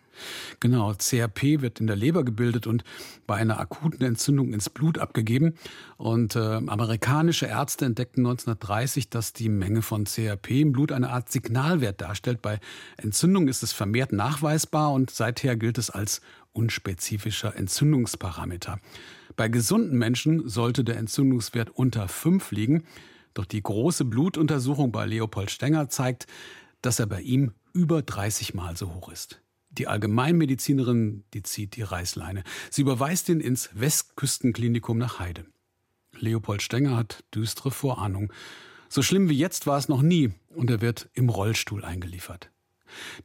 Genau, 0.61 0.93
CRP 0.93 1.63
wird 1.63 1.81
in 1.81 1.87
der 1.87 1.97
Leber 1.97 2.25
gebildet 2.25 2.67
und 2.67 2.85
bei 3.27 3.37
einer 3.37 3.59
akuten 3.59 4.05
Entzündung 4.05 4.53
ins 4.53 4.69
Blut 4.69 4.99
abgegeben. 4.99 5.55
Und 5.97 6.37
äh, 6.37 6.41
amerikanische 6.41 7.47
Ärzte 7.47 7.87
entdeckten 7.87 8.27
1930, 8.27 9.09
dass 9.09 9.33
die 9.33 9.49
Menge 9.49 9.81
von 9.81 10.05
CRP 10.05 10.61
im 10.61 10.73
Blut 10.73 10.93
eine 10.93 11.09
Art 11.09 11.33
Signalwert 11.33 12.03
darstellt. 12.03 12.43
Bei 12.43 12.61
Entzündung 12.99 13.49
ist 13.49 13.63
es 13.63 13.73
vermehrt 13.73 14.13
nachweisbar 14.13 14.93
und 14.93 15.11
seither 15.11 15.57
gilt 15.57 15.79
es 15.79 15.89
als 15.89 16.21
unspezifischer 16.53 17.57
Entzündungsparameter. 17.57 18.79
Bei 19.37 19.49
gesunden 19.49 19.97
Menschen 19.97 20.47
sollte 20.51 20.85
der 20.85 20.99
Entzündungswert 20.99 21.71
unter 21.71 22.09
5 22.09 22.51
liegen. 22.51 22.85
Doch 23.35 23.45
die 23.45 23.63
große 23.63 24.05
Blutuntersuchung 24.05 24.93
bei 24.93 25.07
Leopold 25.07 25.51
Stenger 25.51 25.89
zeigt, 25.89 26.27
dass 26.83 26.99
er 26.99 27.07
bei 27.07 27.21
ihm 27.21 27.53
über 27.73 28.03
30 28.03 28.55
Mal 28.55 28.77
so 28.77 28.95
hoch 28.95 29.11
ist. 29.11 29.41
Die 29.71 29.87
Allgemeinmedizinerin, 29.87 31.25
die 31.35 31.43
zieht 31.43 31.77
die 31.77 31.83
Reißleine. 31.83 32.43
Sie 32.71 32.83
überweist 32.83 33.29
ihn 33.29 33.41
ins 33.41 33.71
Westküstenklinikum 33.75 34.99
nach 34.99 35.19
Heide. 35.19 35.45
Leopold 36.19 36.63
Stenger 36.63 36.97
hat 36.97 37.25
düstere 37.35 37.71
Vorahnung. 37.71 38.33
So 38.89 39.03
schlimm 39.03 39.29
wie 39.29 39.37
jetzt 39.37 39.67
war 39.67 39.79
es 39.79 39.89
noch 39.89 40.03
nie 40.03 40.33
und 40.55 40.71
er 40.71 40.81
wird 40.81 41.11
im 41.13 41.29
Rollstuhl 41.29 41.85
eingeliefert. 41.85 42.51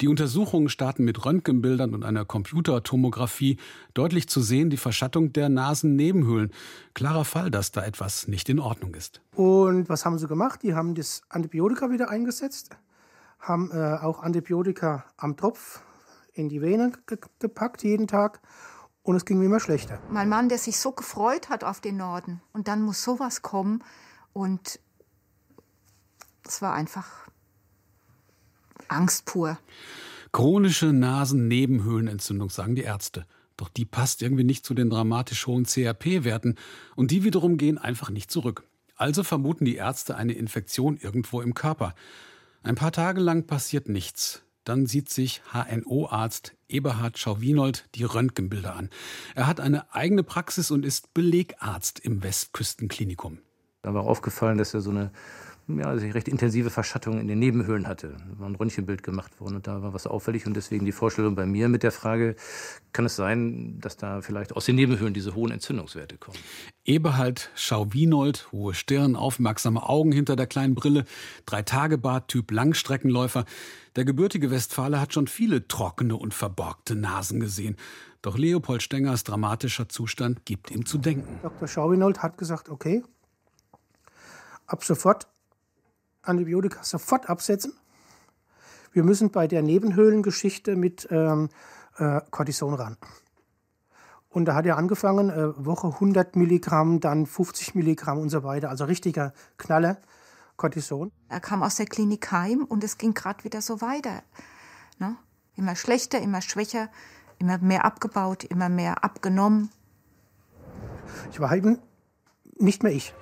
Die 0.02 0.08
Untersuchungen 0.08 0.70
starten 0.70 1.04
mit 1.04 1.24
Röntgenbildern 1.26 1.94
und 1.94 2.04
einer 2.04 2.26
Computertomographie. 2.26 3.58
Deutlich 3.94 4.28
zu 4.28 4.42
sehen 4.42 4.70
die 4.70 4.78
Verschattung 4.78 5.34
der 5.34 5.50
Nasennebenhöhlen. 5.50 6.52
Klarer 6.94 7.26
Fall, 7.26 7.52
dass 7.52 7.72
da 7.72 7.84
etwas 7.84 8.28
nicht 8.28 8.50
in 8.50 8.60
Ordnung 8.60 8.96
ist. 8.96 9.22
Und 9.36 9.90
was 9.90 10.06
haben 10.06 10.18
sie 10.18 10.28
gemacht? 10.28 10.64
Die 10.64 10.74
haben 10.74 10.96
das 10.96 11.22
Antibiotika 11.30 11.90
wieder 11.90 12.10
eingesetzt, 12.10 12.72
haben 13.40 13.72
äh, 13.72 13.98
auch 14.02 14.22
Antibiotika 14.22 15.06
am 15.18 15.36
Tropf 15.38 15.82
in 16.34 16.50
die 16.50 16.62
Venen 16.62 16.98
ge 17.08 17.18
gepackt 17.40 17.84
jeden 17.84 18.08
Tag. 18.08 18.42
Und 19.04 19.18
es 19.18 19.26
ging 19.26 19.38
mir 19.38 19.46
immer 19.46 19.60
schlechter. 19.60 20.00
Mein 20.10 20.30
Mann, 20.30 20.48
der 20.48 20.58
sich 20.58 20.80
so 20.80 20.94
gefreut 20.94 21.50
hat 21.50 21.66
auf 21.66 21.82
den 21.82 21.98
Norden. 21.98 22.42
Und 22.54 22.70
dann 22.70 22.82
muss 22.82 23.04
sowas 23.04 23.42
kommen. 23.42 23.84
Und 24.32 24.80
es 26.48 26.62
war 26.62 26.74
einfach 26.74 27.23
Angst 28.90 29.26
pur. 29.26 29.58
Chronische 30.32 30.94
Nasennebenhöhlenentzündung, 30.94 32.50
sagen 32.50 32.76
die 32.76 32.82
Ärzte. 32.84 33.26
Doch 33.58 33.70
die 33.70 33.86
passt 33.86 34.22
irgendwie 34.22 34.44
nicht 34.44 34.66
zu 34.66 34.74
den 34.74 34.90
dramatisch 34.90 35.46
hohen 35.46 35.66
CRP-Werten 35.66 36.56
und 36.96 37.12
die 37.12 37.24
wiederum 37.24 37.58
gehen 37.58 37.78
einfach 37.78 38.10
nicht 38.10 38.32
zurück. 38.32 38.64
Also 38.96 39.24
vermuten 39.24 39.66
die 39.66 39.76
Ärzte 39.76 40.16
eine 40.16 40.34
Infektion 40.34 40.98
irgendwo 40.98 41.42
im 41.42 41.54
Körper. 41.54 41.94
Ein 42.64 42.76
paar 42.76 42.92
Tage 42.92 43.22
lang 43.22 43.46
passiert 43.46 43.90
nichts. 43.90 44.44
Dann 44.64 44.86
sieht 44.86 45.10
sich 45.10 45.42
HNO-Arzt 45.52 46.56
Eberhard 46.70 47.18
Schauwinold 47.18 47.90
die 47.96 48.06
Röntgenbilder 48.06 48.76
an. 48.76 48.90
Er 49.36 49.46
hat 49.46 49.60
eine 49.60 49.94
eigene 49.94 50.24
Praxis 50.24 50.72
und 50.72 50.86
ist 50.86 51.14
Belegarzt 51.14 52.00
im 52.00 52.24
Westküstenklinikum. 52.24 53.40
Da 53.82 53.94
war 53.94 54.04
aufgefallen, 54.04 54.58
dass 54.58 54.74
er 54.74 54.80
so 54.80 54.92
eine 54.92 55.12
ja, 55.68 55.86
also 55.86 56.06
recht 56.08 56.28
intensive 56.28 56.70
Verschattung 56.70 57.20
in 57.20 57.28
den 57.28 57.40
Nebenhöhlen 57.40 57.88
hatte. 57.88 58.18
Da 58.18 58.40
war 58.40 58.50
ein 58.50 58.56
Röntgenbild 58.56 59.02
gemacht 59.02 59.40
worden 59.40 59.56
und 59.56 59.68
da 59.68 59.82
war 59.82 59.94
was 59.94 60.08
auffällig 60.08 60.46
und 60.46 60.56
deswegen 60.56 60.86
die 60.86 60.92
Vorstellung 60.92 61.36
bei 61.36 61.46
mir 61.46 61.70
mit 61.70 61.84
der 61.84 61.92
Frage, 61.92 62.36
kann 62.92 63.06
es 63.06 63.16
sein, 63.16 63.80
dass 63.80 63.96
da 63.96 64.22
vielleicht 64.22 64.56
aus 64.56 64.66
den 64.66 64.76
Nebenhöhlen 64.76 65.14
diese 65.14 65.36
hohen 65.36 65.52
Entzündungswerte 65.52 66.18
kommen? 66.18 66.38
Eberhard 66.86 67.50
Schau-Wienold, 67.56 68.52
hohe 68.52 68.74
Stirn, 68.74 69.16
aufmerksame 69.16 69.88
Augen 69.88 70.12
hinter 70.12 70.36
der 70.36 70.48
kleinen 70.48 70.76
Brille, 70.76 71.06
Drei-Tage-Bart, 71.46 72.28
Typ 72.28 72.52
Langstreckenläufer. 72.52 73.46
Der 73.96 74.04
gebürtige 74.04 74.52
Westfale 74.52 75.00
hat 75.00 75.14
schon 75.14 75.28
viele 75.28 75.68
trockene 75.68 76.18
und 76.18 76.34
verborgte 76.34 76.96
Nasen 76.96 77.40
gesehen. 77.40 77.78
Doch 78.22 78.38
Leopold 78.38 78.82
Stengers 78.82 79.24
dramatischer 79.24 79.88
Zustand 79.88 80.46
gibt 80.46 80.72
ihm 80.72 80.86
zu 80.86 80.98
denken. 80.98 81.40
Dr. 81.42 81.68
Schauwinold 81.68 82.22
hat 82.22 82.38
gesagt, 82.38 82.70
okay, 82.70 83.04
ab 84.66 84.84
sofort 84.84 85.28
Antibiotika 86.24 86.84
sofort 86.84 87.30
absetzen. 87.30 87.74
Wir 88.92 89.04
müssen 89.04 89.32
bei 89.32 89.48
der 89.48 89.62
Nebenhöhlengeschichte 89.62 90.76
mit 90.76 91.08
ähm, 91.12 91.50
äh, 91.98 92.22
Cortison 92.32 92.74
ran. 92.74 92.98
Und 94.30 94.46
da 94.46 94.56
hat 94.56 94.66
er 94.66 94.78
angefangen, 94.78 95.30
äh, 95.30 95.66
Woche 95.66 95.88
100 95.88 96.36
Milligramm, 96.36 97.00
dann 97.00 97.26
50 97.26 97.76
Milligramm 97.76 98.18
und 98.18 98.30
so 98.30 98.44
weiter. 98.44 98.70
Also 98.70 98.86
richtiger 98.86 99.34
Knaller, 99.58 99.98
Cortison. 100.58 101.12
Er 101.30 101.40
kam 101.40 101.62
aus 101.62 101.76
der 101.76 101.86
Klinik 101.86 102.32
heim 102.32 102.64
und 102.64 102.84
es 102.84 102.98
ging 102.98 103.14
gerade 103.14 103.44
wieder 103.44 103.62
so 103.62 103.82
weiter. 103.82 104.24
Ne? 104.98 105.16
Immer 105.56 105.76
schlechter, 105.76 106.20
immer 106.20 106.42
schwächer, 106.42 106.90
immer 107.38 107.58
mehr 107.60 107.86
abgebaut, 107.86 108.44
immer 108.44 108.70
mehr 108.70 109.04
abgenommen. 109.04 109.70
Ich 111.32 111.40
war 111.40 111.56
eben 111.56 111.80
nicht 112.58 112.84
mehr 112.84 112.92
ich. 112.92 113.14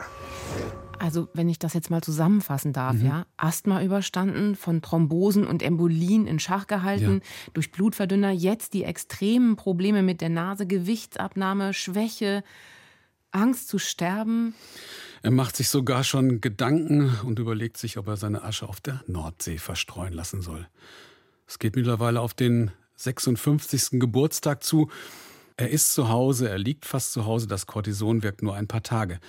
Also, 1.01 1.29
wenn 1.33 1.49
ich 1.49 1.57
das 1.57 1.73
jetzt 1.73 1.89
mal 1.89 2.03
zusammenfassen 2.03 2.73
darf, 2.73 2.93
mhm. 2.93 3.07
ja, 3.07 3.25
Asthma 3.35 3.81
überstanden, 3.81 4.55
von 4.55 4.83
Thrombosen 4.83 5.47
und 5.47 5.63
Embolien 5.63 6.27
in 6.27 6.37
Schach 6.37 6.67
gehalten, 6.67 7.21
ja. 7.23 7.51
durch 7.55 7.71
Blutverdünner, 7.71 8.29
jetzt 8.29 8.75
die 8.75 8.83
extremen 8.83 9.55
Probleme 9.55 10.03
mit 10.03 10.21
der 10.21 10.29
Nase, 10.29 10.67
Gewichtsabnahme, 10.67 11.73
Schwäche, 11.73 12.43
Angst 13.31 13.67
zu 13.67 13.79
sterben. 13.79 14.53
Er 15.23 15.31
macht 15.31 15.55
sich 15.55 15.69
sogar 15.69 16.03
schon 16.03 16.39
Gedanken 16.39 17.17
und 17.23 17.39
überlegt 17.39 17.77
sich, 17.77 17.97
ob 17.97 18.05
er 18.05 18.15
seine 18.17 18.43
Asche 18.43 18.69
auf 18.69 18.79
der 18.79 19.01
Nordsee 19.07 19.57
verstreuen 19.57 20.13
lassen 20.13 20.43
soll. 20.43 20.67
Es 21.47 21.57
geht 21.57 21.75
mittlerweile 21.75 22.21
auf 22.21 22.35
den 22.35 22.69
56. 22.97 23.99
Geburtstag 23.99 24.63
zu. 24.63 24.91
Er 25.57 25.71
ist 25.71 25.93
zu 25.93 26.09
Hause, 26.09 26.47
er 26.47 26.59
liegt 26.59 26.85
fast 26.85 27.11
zu 27.11 27.25
Hause, 27.25 27.47
das 27.47 27.65
Cortison 27.65 28.21
wirkt 28.21 28.43
nur 28.43 28.53
ein 28.53 28.67
paar 28.67 28.83
Tage. 28.83 29.19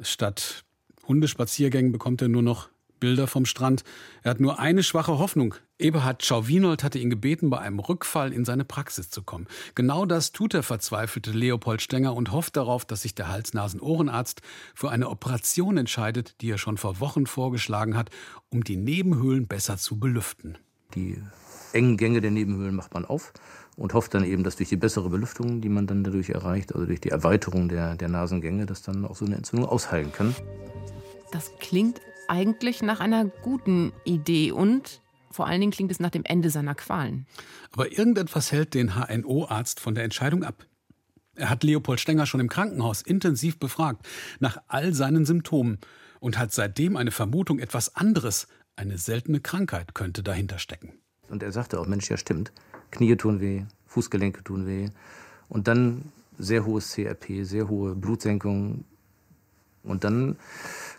Statt 0.00 0.64
Hundespaziergängen 1.06 1.92
bekommt 1.92 2.22
er 2.22 2.28
nur 2.28 2.42
noch 2.42 2.68
Bilder 3.00 3.26
vom 3.26 3.44
Strand. 3.44 3.84
Er 4.22 4.30
hat 4.30 4.40
nur 4.40 4.58
eine 4.58 4.82
schwache 4.82 5.18
Hoffnung. 5.18 5.56
Eberhard 5.78 6.24
Schauwinold 6.24 6.82
hatte 6.82 6.98
ihn 6.98 7.10
gebeten, 7.10 7.50
bei 7.50 7.58
einem 7.58 7.78
Rückfall 7.78 8.32
in 8.32 8.46
seine 8.46 8.64
Praxis 8.64 9.10
zu 9.10 9.22
kommen. 9.22 9.46
Genau 9.74 10.06
das 10.06 10.32
tut 10.32 10.54
der 10.54 10.62
verzweifelte 10.62 11.32
Leopold 11.32 11.82
Stenger 11.82 12.14
und 12.14 12.32
hofft 12.32 12.56
darauf, 12.56 12.84
dass 12.86 13.02
sich 13.02 13.14
der 13.14 13.28
Hals-Nasen-Ohrenarzt 13.28 14.40
für 14.74 14.90
eine 14.90 15.10
Operation 15.10 15.76
entscheidet, 15.76 16.40
die 16.40 16.50
er 16.50 16.56
schon 16.58 16.78
vor 16.78 17.00
Wochen 17.00 17.26
vorgeschlagen 17.26 17.96
hat, 17.96 18.10
um 18.48 18.64
die 18.64 18.76
Nebenhöhlen 18.76 19.48
besser 19.48 19.76
zu 19.76 19.98
belüften. 19.98 20.56
Die 20.94 21.20
engen 21.74 21.96
Gänge 21.96 22.20
der 22.20 22.30
Nebenhöhlen 22.30 22.74
macht 22.74 22.94
man 22.94 23.04
auf 23.04 23.32
und 23.76 23.92
hofft 23.92 24.14
dann 24.14 24.24
eben, 24.24 24.44
dass 24.44 24.56
durch 24.56 24.68
die 24.68 24.76
bessere 24.76 25.10
Belüftung, 25.10 25.60
die 25.60 25.68
man 25.68 25.86
dann 25.86 26.04
dadurch 26.04 26.30
erreicht, 26.30 26.72
also 26.74 26.86
durch 26.86 27.00
die 27.00 27.10
Erweiterung 27.10 27.68
der, 27.68 27.96
der 27.96 28.08
Nasengänge, 28.08 28.64
dass 28.64 28.82
dann 28.82 29.04
auch 29.04 29.16
so 29.16 29.26
eine 29.26 29.34
Entzündung 29.34 29.68
ausheilen 29.68 30.12
kann. 30.12 30.34
Das 31.32 31.52
klingt 31.58 32.00
eigentlich 32.28 32.82
nach 32.82 33.00
einer 33.00 33.26
guten 33.26 33.92
Idee 34.04 34.52
und 34.52 35.00
vor 35.30 35.46
allen 35.46 35.60
Dingen 35.60 35.72
klingt 35.72 35.90
es 35.90 36.00
nach 36.00 36.10
dem 36.10 36.24
Ende 36.24 36.50
seiner 36.50 36.74
Qualen. 36.74 37.26
Aber 37.72 37.90
irgendetwas 37.90 38.52
hält 38.52 38.74
den 38.74 38.94
HNO-Arzt 38.94 39.80
von 39.80 39.94
der 39.94 40.04
Entscheidung 40.04 40.44
ab. 40.44 40.64
Er 41.34 41.50
hat 41.50 41.64
Leopold 41.64 41.98
Stenger 41.98 42.26
schon 42.26 42.40
im 42.40 42.48
Krankenhaus 42.48 43.02
intensiv 43.02 43.58
befragt, 43.58 44.06
nach 44.38 44.58
all 44.68 44.94
seinen 44.94 45.24
Symptomen, 45.24 45.78
und 46.20 46.38
hat 46.38 46.52
seitdem 46.52 46.96
eine 46.96 47.10
Vermutung, 47.10 47.58
etwas 47.58 47.96
anderes, 47.96 48.46
eine 48.76 48.96
seltene 48.96 49.40
Krankheit 49.40 49.94
könnte 49.94 50.22
dahinter 50.22 50.58
stecken. 50.58 50.92
Und 51.28 51.42
er 51.42 51.52
sagte 51.52 51.80
auch, 51.80 51.86
Mensch, 51.86 52.08
ja 52.08 52.16
stimmt, 52.16 52.52
Knie 52.90 53.16
tun 53.16 53.40
weh, 53.40 53.64
Fußgelenke 53.86 54.44
tun 54.44 54.66
weh. 54.66 54.88
Und 55.48 55.68
dann 55.68 56.12
sehr 56.38 56.64
hohes 56.64 56.92
CRP, 56.92 57.44
sehr 57.44 57.68
hohe 57.68 57.94
Blutsenkung. 57.94 58.84
Und 59.82 60.04
dann 60.04 60.36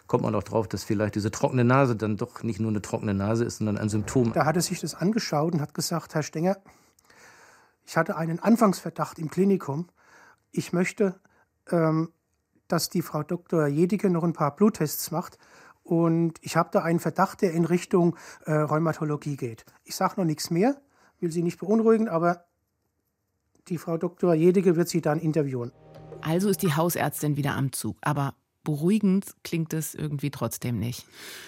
kommt 0.07 0.24
man 0.24 0.35
auch 0.35 0.43
drauf, 0.43 0.67
dass 0.67 0.83
vielleicht 0.83 1.15
diese 1.15 1.31
trockene 1.31 1.63
Nase 1.63 1.95
dann 1.95 2.17
doch 2.17 2.43
nicht 2.43 2.59
nur 2.59 2.69
eine 2.69 2.81
trockene 2.81 3.13
Nase 3.13 3.43
ist, 3.45 3.57
sondern 3.57 3.77
ein 3.77 3.89
Symptom. 3.89 4.33
Da 4.33 4.45
hat 4.45 4.55
er 4.55 4.62
sich 4.62 4.79
das 4.79 4.95
angeschaut 4.95 5.53
und 5.53 5.62
hat 5.62 5.74
gesagt, 5.74 6.13
Herr 6.13 6.24
Stenger, 6.24 6.57
ich 7.85 7.97
hatte 7.97 8.17
einen 8.17 8.39
Anfangsverdacht 8.39 9.19
im 9.19 9.29
Klinikum. 9.29 9.88
Ich 10.51 10.74
möchte, 10.74 11.19
ähm, 11.71 12.12
dass 12.67 12.89
die 12.89 13.01
Frau 13.01 13.24
Dr. 13.24 13.67
Jedige 13.67 14.09
noch 14.09 14.24
ein 14.24 14.33
paar 14.33 14.55
Bluttests 14.55 15.12
macht. 15.12 15.38
Und 15.83 16.39
ich 16.41 16.55
habe 16.55 16.69
da 16.71 16.81
einen 16.81 17.00
Verdacht, 17.00 17.43
der 17.43 17.51
in 17.51 17.65
Richtung 17.65 18.15
äh, 18.45 18.53
Rheumatologie 18.53 19.38
geht. 19.38 19.65
Ich 19.83 19.95
sage 19.95 20.15
noch 20.17 20.25
nichts 20.25 20.50
mehr, 20.50 20.81
will 21.19 21.31
Sie 21.31 21.43
nicht 21.43 21.59
beunruhigen, 21.59 22.09
aber 22.09 22.45
die 23.67 23.77
Frau 23.77 23.97
Dr. 23.97 24.33
Jedige 24.33 24.75
wird 24.75 24.89
Sie 24.89 25.01
dann 25.01 25.19
interviewen. 25.19 25.71
Also 26.21 26.50
ist 26.50 26.63
die 26.63 26.74
Hausärztin 26.74 27.38
wieder 27.38 27.55
am 27.55 27.71
Zug. 27.71 27.97
Aber 28.01 28.33
beruhigend 28.65 29.34
klingt 29.45 29.72
es 29.72 29.95
irgendwie 29.95 30.31
trotzdem 30.31 30.77
nicht. 30.77 31.05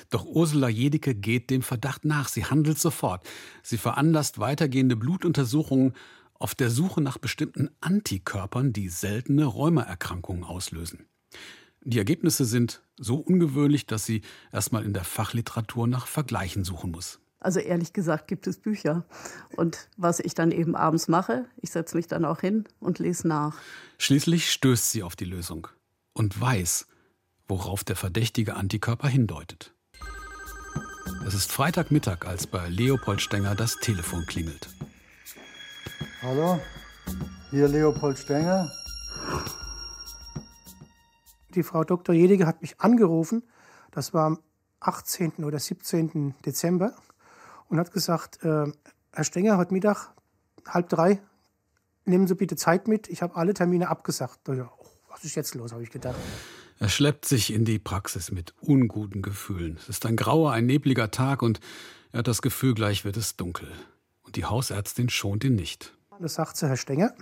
Doch 0.09 0.25
Ursula 0.25 0.69
Jedicke 0.69 1.13
geht 1.13 1.49
dem 1.49 1.61
Verdacht 1.61 2.05
nach. 2.05 2.29
Sie 2.29 2.45
handelt 2.45 2.79
sofort. 2.79 3.27
Sie 3.61 3.77
veranlasst 3.77 4.39
weitergehende 4.39 4.95
Blutuntersuchungen 4.95 5.93
auf 6.39 6.55
der 6.55 6.69
Suche 6.69 7.01
nach 7.01 7.17
bestimmten 7.17 7.69
Antikörpern, 7.81 8.71
die 8.71 8.87
seltene 8.87 9.43
Rheumaerkrankungen 9.43 10.45
auslösen. 10.45 11.07
Die 11.83 11.97
Ergebnisse 11.97 12.45
sind 12.45 12.81
so 12.97 13.17
ungewöhnlich, 13.17 13.85
dass 13.85 14.05
sie 14.05 14.21
erstmal 14.53 14.85
in 14.85 14.93
der 14.93 15.03
Fachliteratur 15.03 15.87
nach 15.87 16.07
Vergleichen 16.07 16.63
suchen 16.63 16.91
muss. 16.91 17.19
Also 17.39 17.59
ehrlich 17.59 17.93
gesagt 17.93 18.27
gibt 18.27 18.47
es 18.47 18.57
Bücher. 18.57 19.05
Und 19.55 19.89
was 19.95 20.19
ich 20.19 20.33
dann 20.33 20.51
eben 20.51 20.75
abends 20.75 21.07
mache, 21.07 21.45
ich 21.61 21.71
setze 21.71 21.95
mich 21.95 22.07
dann 22.07 22.25
auch 22.25 22.41
hin 22.41 22.65
und 22.79 22.99
lese 22.99 23.27
nach. 23.27 23.57
Schließlich 23.99 24.51
stößt 24.51 24.91
sie 24.91 25.03
auf 25.03 25.15
die 25.15 25.25
Lösung 25.25 25.67
und 26.13 26.39
weiß, 26.39 26.87
worauf 27.47 27.83
der 27.83 27.95
verdächtige 27.95 28.55
Antikörper 28.55 29.07
hindeutet. 29.07 29.73
Es 31.25 31.33
ist 31.33 31.51
Freitagmittag, 31.51 32.25
als 32.25 32.47
bei 32.47 32.69
Leopold 32.69 33.21
Stenger 33.21 33.55
das 33.55 33.77
Telefon 33.77 34.25
klingelt. 34.25 34.69
Hallo, 36.21 36.59
hier 37.51 37.67
Leopold 37.67 38.17
Stenger. 38.17 38.71
Die 41.55 41.63
Frau 41.63 41.83
Dr. 41.83 42.13
Jedige 42.13 42.45
hat 42.45 42.61
mich 42.61 42.79
angerufen, 42.79 43.43
das 43.91 44.13
war 44.13 44.25
am 44.25 44.39
18. 44.79 45.43
oder 45.43 45.59
17. 45.59 46.35
Dezember, 46.45 46.93
und 47.69 47.79
hat 47.79 47.91
gesagt, 47.91 48.43
äh, 48.43 48.71
Herr 49.11 49.23
Stenger, 49.23 49.57
heute 49.57 49.73
Mittag, 49.73 50.13
halb 50.65 50.89
drei, 50.89 51.21
nehmen 52.05 52.27
Sie 52.27 52.35
bitte 52.35 52.55
Zeit 52.55 52.87
mit, 52.87 53.09
ich 53.09 53.21
habe 53.21 53.35
alle 53.35 53.53
Termine 53.53 53.89
abgesagt. 53.89 54.47
Ja, 54.47 54.71
oh, 54.77 54.85
was 55.09 55.23
ist 55.23 55.35
jetzt 55.35 55.55
los, 55.55 55.71
habe 55.71 55.83
ich 55.83 55.91
gedacht. 55.91 56.15
Er 56.79 56.89
schleppt 56.89 57.25
sich 57.25 57.51
in 57.51 57.65
die 57.65 57.79
Praxis 57.79 58.31
mit 58.31 58.53
unguten 58.61 59.23
Gefühlen. 59.23 59.77
Es 59.79 59.89
ist 59.89 60.05
ein 60.05 60.15
grauer, 60.15 60.51
ein 60.51 60.67
nebliger 60.67 61.09
Tag 61.09 61.41
und 61.41 61.59
er 62.11 62.19
hat 62.19 62.27
das 62.27 62.43
Gefühl, 62.43 62.75
gleich 62.75 63.03
wird 63.03 63.17
es 63.17 63.35
dunkel. 63.35 63.67
Und 64.21 64.35
die 64.35 64.45
Hausärztin 64.45 65.09
schont 65.09 65.43
ihn 65.43 65.55
nicht. 65.55 65.95
Das 66.19 66.35
sagt 66.35 66.57
sie, 66.57 66.67
Herr 66.67 66.77
Stenger. 66.77 67.13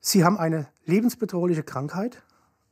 Sie 0.00 0.24
haben 0.24 0.38
eine 0.38 0.68
lebensbedrohliche 0.84 1.64
Krankheit, 1.64 2.22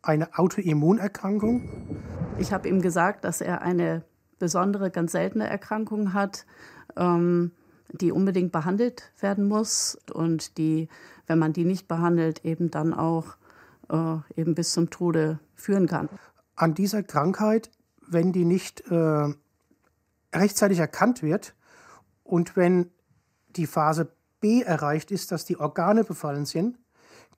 eine 0.02 0.38
Autoimmunerkrankung. 0.38 1.98
Ich 2.38 2.52
habe 2.52 2.68
ihm 2.68 2.80
gesagt, 2.80 3.24
dass 3.24 3.40
er 3.40 3.62
eine 3.62 4.04
besondere, 4.38 4.90
ganz 4.90 5.12
seltene 5.12 5.48
Erkrankung 5.48 6.12
hat, 6.14 6.46
ähm, 6.96 7.50
die 7.90 8.12
unbedingt 8.12 8.52
behandelt 8.52 9.12
werden 9.20 9.48
muss 9.48 9.98
und 10.12 10.58
die, 10.58 10.88
wenn 11.26 11.38
man 11.40 11.52
die 11.52 11.64
nicht 11.64 11.88
behandelt, 11.88 12.44
eben 12.44 12.70
dann 12.70 12.94
auch 12.94 13.36
äh, 13.90 14.40
eben 14.40 14.54
bis 14.54 14.72
zum 14.72 14.90
Tode 14.90 15.38
führen 15.54 15.86
kann. 15.86 16.08
An 16.56 16.74
dieser 16.74 17.02
Krankheit, 17.02 17.70
wenn 18.06 18.32
die 18.32 18.44
nicht 18.44 18.80
äh, 18.90 19.34
rechtzeitig 20.34 20.78
erkannt 20.78 21.22
wird 21.22 21.54
und 22.22 22.56
wenn 22.56 22.90
die 23.56 23.66
Phase 23.66 24.12
B 24.40 24.62
erreicht 24.62 25.10
ist, 25.10 25.32
dass 25.32 25.44
die 25.44 25.58
Organe 25.58 26.04
befallen 26.04 26.44
sind, 26.44 26.78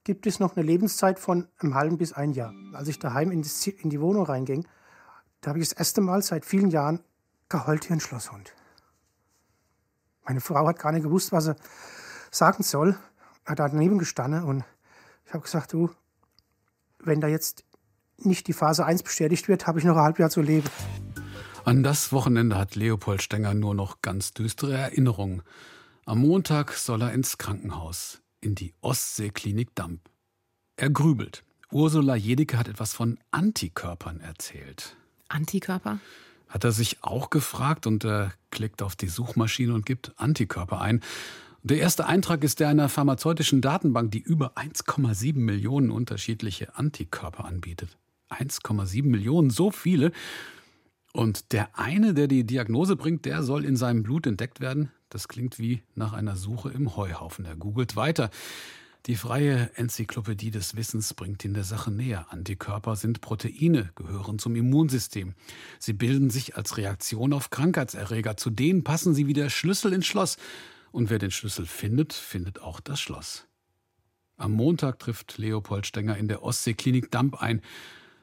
gibt 0.04 0.26
es 0.26 0.38
noch 0.38 0.56
eine 0.56 0.64
Lebenszeit 0.64 1.18
von 1.18 1.48
einem 1.58 1.74
halben 1.74 1.98
bis 1.98 2.12
ein 2.12 2.32
Jahr. 2.32 2.54
Als 2.72 2.88
ich 2.88 2.98
daheim 2.98 3.30
in 3.30 3.42
die, 3.42 3.70
in 3.70 3.90
die 3.90 4.00
Wohnung 4.00 4.24
reinging, 4.24 4.66
da 5.40 5.50
habe 5.50 5.58
ich 5.58 5.68
das 5.68 5.78
erste 5.78 6.00
Mal 6.00 6.22
seit 6.22 6.44
vielen 6.44 6.70
Jahren 6.70 7.00
geheult 7.48 7.88
wie 7.88 7.94
ein 7.94 8.00
Schlosshund. 8.00 8.54
Meine 10.24 10.40
Frau 10.40 10.66
hat 10.66 10.78
gar 10.78 10.92
nicht 10.92 11.04
gewusst, 11.04 11.32
was 11.32 11.44
sie 11.44 11.56
sagen 12.30 12.62
soll, 12.62 12.96
hat 13.44 13.58
da 13.58 13.68
daneben 13.68 13.98
gestanden 13.98 14.42
und 14.42 14.64
ich 15.24 15.32
habe 15.32 15.42
gesagt, 15.42 15.72
du, 15.72 15.90
wenn 17.06 17.20
da 17.20 17.28
jetzt 17.28 17.64
nicht 18.18 18.46
die 18.46 18.52
Phase 18.52 18.84
1 18.84 19.02
bestätigt 19.02 19.48
wird, 19.48 19.66
habe 19.66 19.78
ich 19.78 19.84
noch 19.84 19.96
ein 19.96 20.02
halbes 20.02 20.18
Jahr 20.18 20.30
zu 20.30 20.40
leben. 20.40 20.68
An 21.64 21.82
das 21.82 22.12
Wochenende 22.12 22.56
hat 22.56 22.76
Leopold 22.76 23.22
Stenger 23.22 23.54
nur 23.54 23.74
noch 23.74 24.00
ganz 24.00 24.32
düstere 24.32 24.76
Erinnerungen. 24.76 25.42
Am 26.04 26.20
Montag 26.20 26.72
soll 26.72 27.02
er 27.02 27.12
ins 27.12 27.38
Krankenhaus, 27.38 28.22
in 28.40 28.54
die 28.54 28.74
Ostseeklinik 28.80 29.74
Damp. 29.74 30.00
Er 30.76 30.90
grübelt. 30.90 31.42
Ursula 31.72 32.14
Jedicke 32.14 32.58
hat 32.58 32.68
etwas 32.68 32.92
von 32.92 33.18
Antikörpern 33.32 34.20
erzählt. 34.20 34.96
Antikörper? 35.28 35.98
Hat 36.48 36.62
er 36.62 36.70
sich 36.70 37.02
auch 37.02 37.30
gefragt 37.30 37.88
und 37.88 38.04
er 38.04 38.32
klickt 38.50 38.82
auf 38.82 38.94
die 38.94 39.08
Suchmaschine 39.08 39.74
und 39.74 39.84
gibt 39.84 40.12
Antikörper 40.16 40.80
ein. 40.80 41.02
Der 41.68 41.78
erste 41.78 42.06
Eintrag 42.06 42.44
ist 42.44 42.60
der 42.60 42.68
einer 42.68 42.88
pharmazeutischen 42.88 43.60
Datenbank, 43.60 44.12
die 44.12 44.20
über 44.20 44.56
1,7 44.56 45.36
Millionen 45.36 45.90
unterschiedliche 45.90 46.76
Antikörper 46.76 47.44
anbietet. 47.44 47.98
1,7 48.30 49.02
Millionen, 49.02 49.50
so 49.50 49.72
viele. 49.72 50.12
Und 51.12 51.50
der 51.52 51.76
eine, 51.76 52.14
der 52.14 52.28
die 52.28 52.44
Diagnose 52.44 52.94
bringt, 52.94 53.24
der 53.24 53.42
soll 53.42 53.64
in 53.64 53.74
seinem 53.74 54.04
Blut 54.04 54.28
entdeckt 54.28 54.60
werden. 54.60 54.92
Das 55.08 55.26
klingt 55.26 55.58
wie 55.58 55.82
nach 55.96 56.12
einer 56.12 56.36
Suche 56.36 56.70
im 56.70 56.94
Heuhaufen. 56.94 57.44
Er 57.44 57.56
googelt 57.56 57.96
weiter. 57.96 58.30
Die 59.06 59.16
freie 59.16 59.72
Enzyklopädie 59.74 60.52
des 60.52 60.76
Wissens 60.76 61.14
bringt 61.14 61.44
ihn 61.44 61.54
der 61.54 61.64
Sache 61.64 61.90
näher. 61.90 62.26
Antikörper 62.30 62.94
sind 62.94 63.20
Proteine, 63.20 63.90
gehören 63.96 64.38
zum 64.38 64.54
Immunsystem. 64.54 65.34
Sie 65.80 65.94
bilden 65.94 66.30
sich 66.30 66.56
als 66.56 66.76
Reaktion 66.76 67.32
auf 67.32 67.50
Krankheitserreger. 67.50 68.36
Zu 68.36 68.50
denen 68.50 68.84
passen 68.84 69.16
sie 69.16 69.26
wie 69.26 69.32
der 69.32 69.50
Schlüssel 69.50 69.92
ins 69.92 70.06
Schloss. 70.06 70.36
Und 70.92 71.10
wer 71.10 71.18
den 71.18 71.30
Schlüssel 71.30 71.66
findet, 71.66 72.12
findet 72.12 72.60
auch 72.60 72.80
das 72.80 73.00
Schloss. 73.00 73.46
Am 74.36 74.52
Montag 74.52 74.98
trifft 74.98 75.38
Leopold 75.38 75.86
Stenger 75.86 76.16
in 76.16 76.28
der 76.28 76.42
Ostseeklinik 76.42 77.10
Damp 77.10 77.40
ein. 77.40 77.62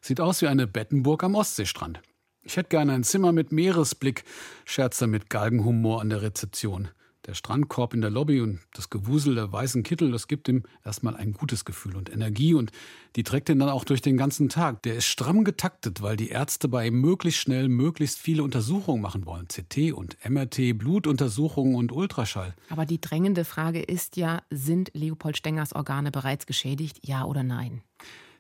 Sieht 0.02 0.19
aus 0.19 0.41
wie 0.41 0.47
eine 0.47 0.67
Bettenburg 0.67 1.23
am 1.23 1.36
Ostseestrand. 1.36 2.02
Ich 2.43 2.58
hätte 2.58 2.69
gerne 2.69 2.93
ein 2.93 3.04
Zimmer 3.04 3.32
mit 3.32 3.52
Meeresblick, 3.52 4.23
scherzt 4.65 5.02
er 5.02 5.08
mit 5.08 5.30
Galgenhumor 5.30 6.02
an 6.02 6.10
der 6.10 6.21
Rezeption. 6.21 6.89
Der 7.25 7.36
Strandkorb 7.36 7.93
in 7.93 8.01
der 8.01 8.09
Lobby 8.09 8.41
und 8.41 8.59
das 8.73 8.89
Gewusel 8.89 9.36
der 9.36 9.49
weißen 9.49 9.83
Kittel, 9.83 10.12
das 10.12 10.27
gibt 10.27 10.49
ihm 10.49 10.63
erstmal 10.83 11.15
ein 11.15 11.31
gutes 11.31 11.63
Gefühl 11.63 11.95
und 11.95 12.12
Energie 12.12 12.53
und 12.53 12.73
die 13.15 13.23
trägt 13.23 13.47
ihn 13.47 13.59
dann 13.59 13.69
auch 13.69 13.86
durch 13.86 14.01
den 14.01 14.17
ganzen 14.17 14.49
Tag. 14.49 14.83
Der 14.83 14.95
ist 14.95 15.05
stramm 15.05 15.45
getaktet, 15.45 16.01
weil 16.01 16.17
die 16.17 16.29
Ärzte 16.29 16.67
bei 16.67 16.88
ihm 16.88 16.99
möglichst 16.99 17.39
schnell 17.39 17.69
möglichst 17.69 18.19
viele 18.19 18.43
Untersuchungen 18.43 19.01
machen 19.01 19.25
wollen. 19.25 19.47
CT 19.47 19.93
und 19.93 20.17
MRT, 20.29 20.77
Blutuntersuchungen 20.77 21.75
und 21.75 21.93
Ultraschall. 21.93 22.55
Aber 22.69 22.86
die 22.86 22.99
drängende 22.99 23.45
Frage 23.45 23.81
ist 23.81 24.17
ja, 24.17 24.41
sind 24.49 24.91
Leopold 24.93 25.38
Stengers 25.38 25.73
Organe 25.73 26.12
bereits 26.12 26.45
geschädigt, 26.45 26.99
ja 27.03 27.23
oder 27.23 27.43
nein? 27.43 27.83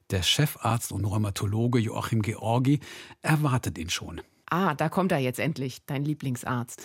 Der 0.09 0.23
Chefarzt 0.23 0.91
und 0.91 1.05
Rheumatologe 1.05 1.79
Joachim 1.79 2.21
Georgi 2.21 2.81
erwartet 3.21 3.77
ihn 3.77 3.89
schon. 3.89 4.21
Ah, 4.53 4.75
da 4.75 4.87
kommt 4.87 5.11
er 5.11 5.17
jetzt 5.17 5.39
endlich, 5.39 5.83
dein 5.87 6.05
Lieblingsarzt. 6.05 6.79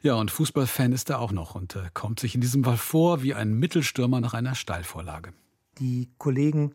Ja, 0.00 0.14
und 0.14 0.30
Fußballfan 0.30 0.92
ist 0.92 1.10
er 1.10 1.20
auch 1.20 1.32
noch 1.32 1.54
und 1.54 1.76
äh, 1.76 1.90
kommt 1.92 2.18
sich 2.18 2.34
in 2.34 2.40
diesem 2.40 2.64
Fall 2.64 2.78
vor 2.78 3.22
wie 3.22 3.34
ein 3.34 3.52
Mittelstürmer 3.52 4.22
nach 4.22 4.32
einer 4.32 4.54
Steilvorlage. 4.54 5.34
Die 5.76 6.08
Kollegen 6.16 6.74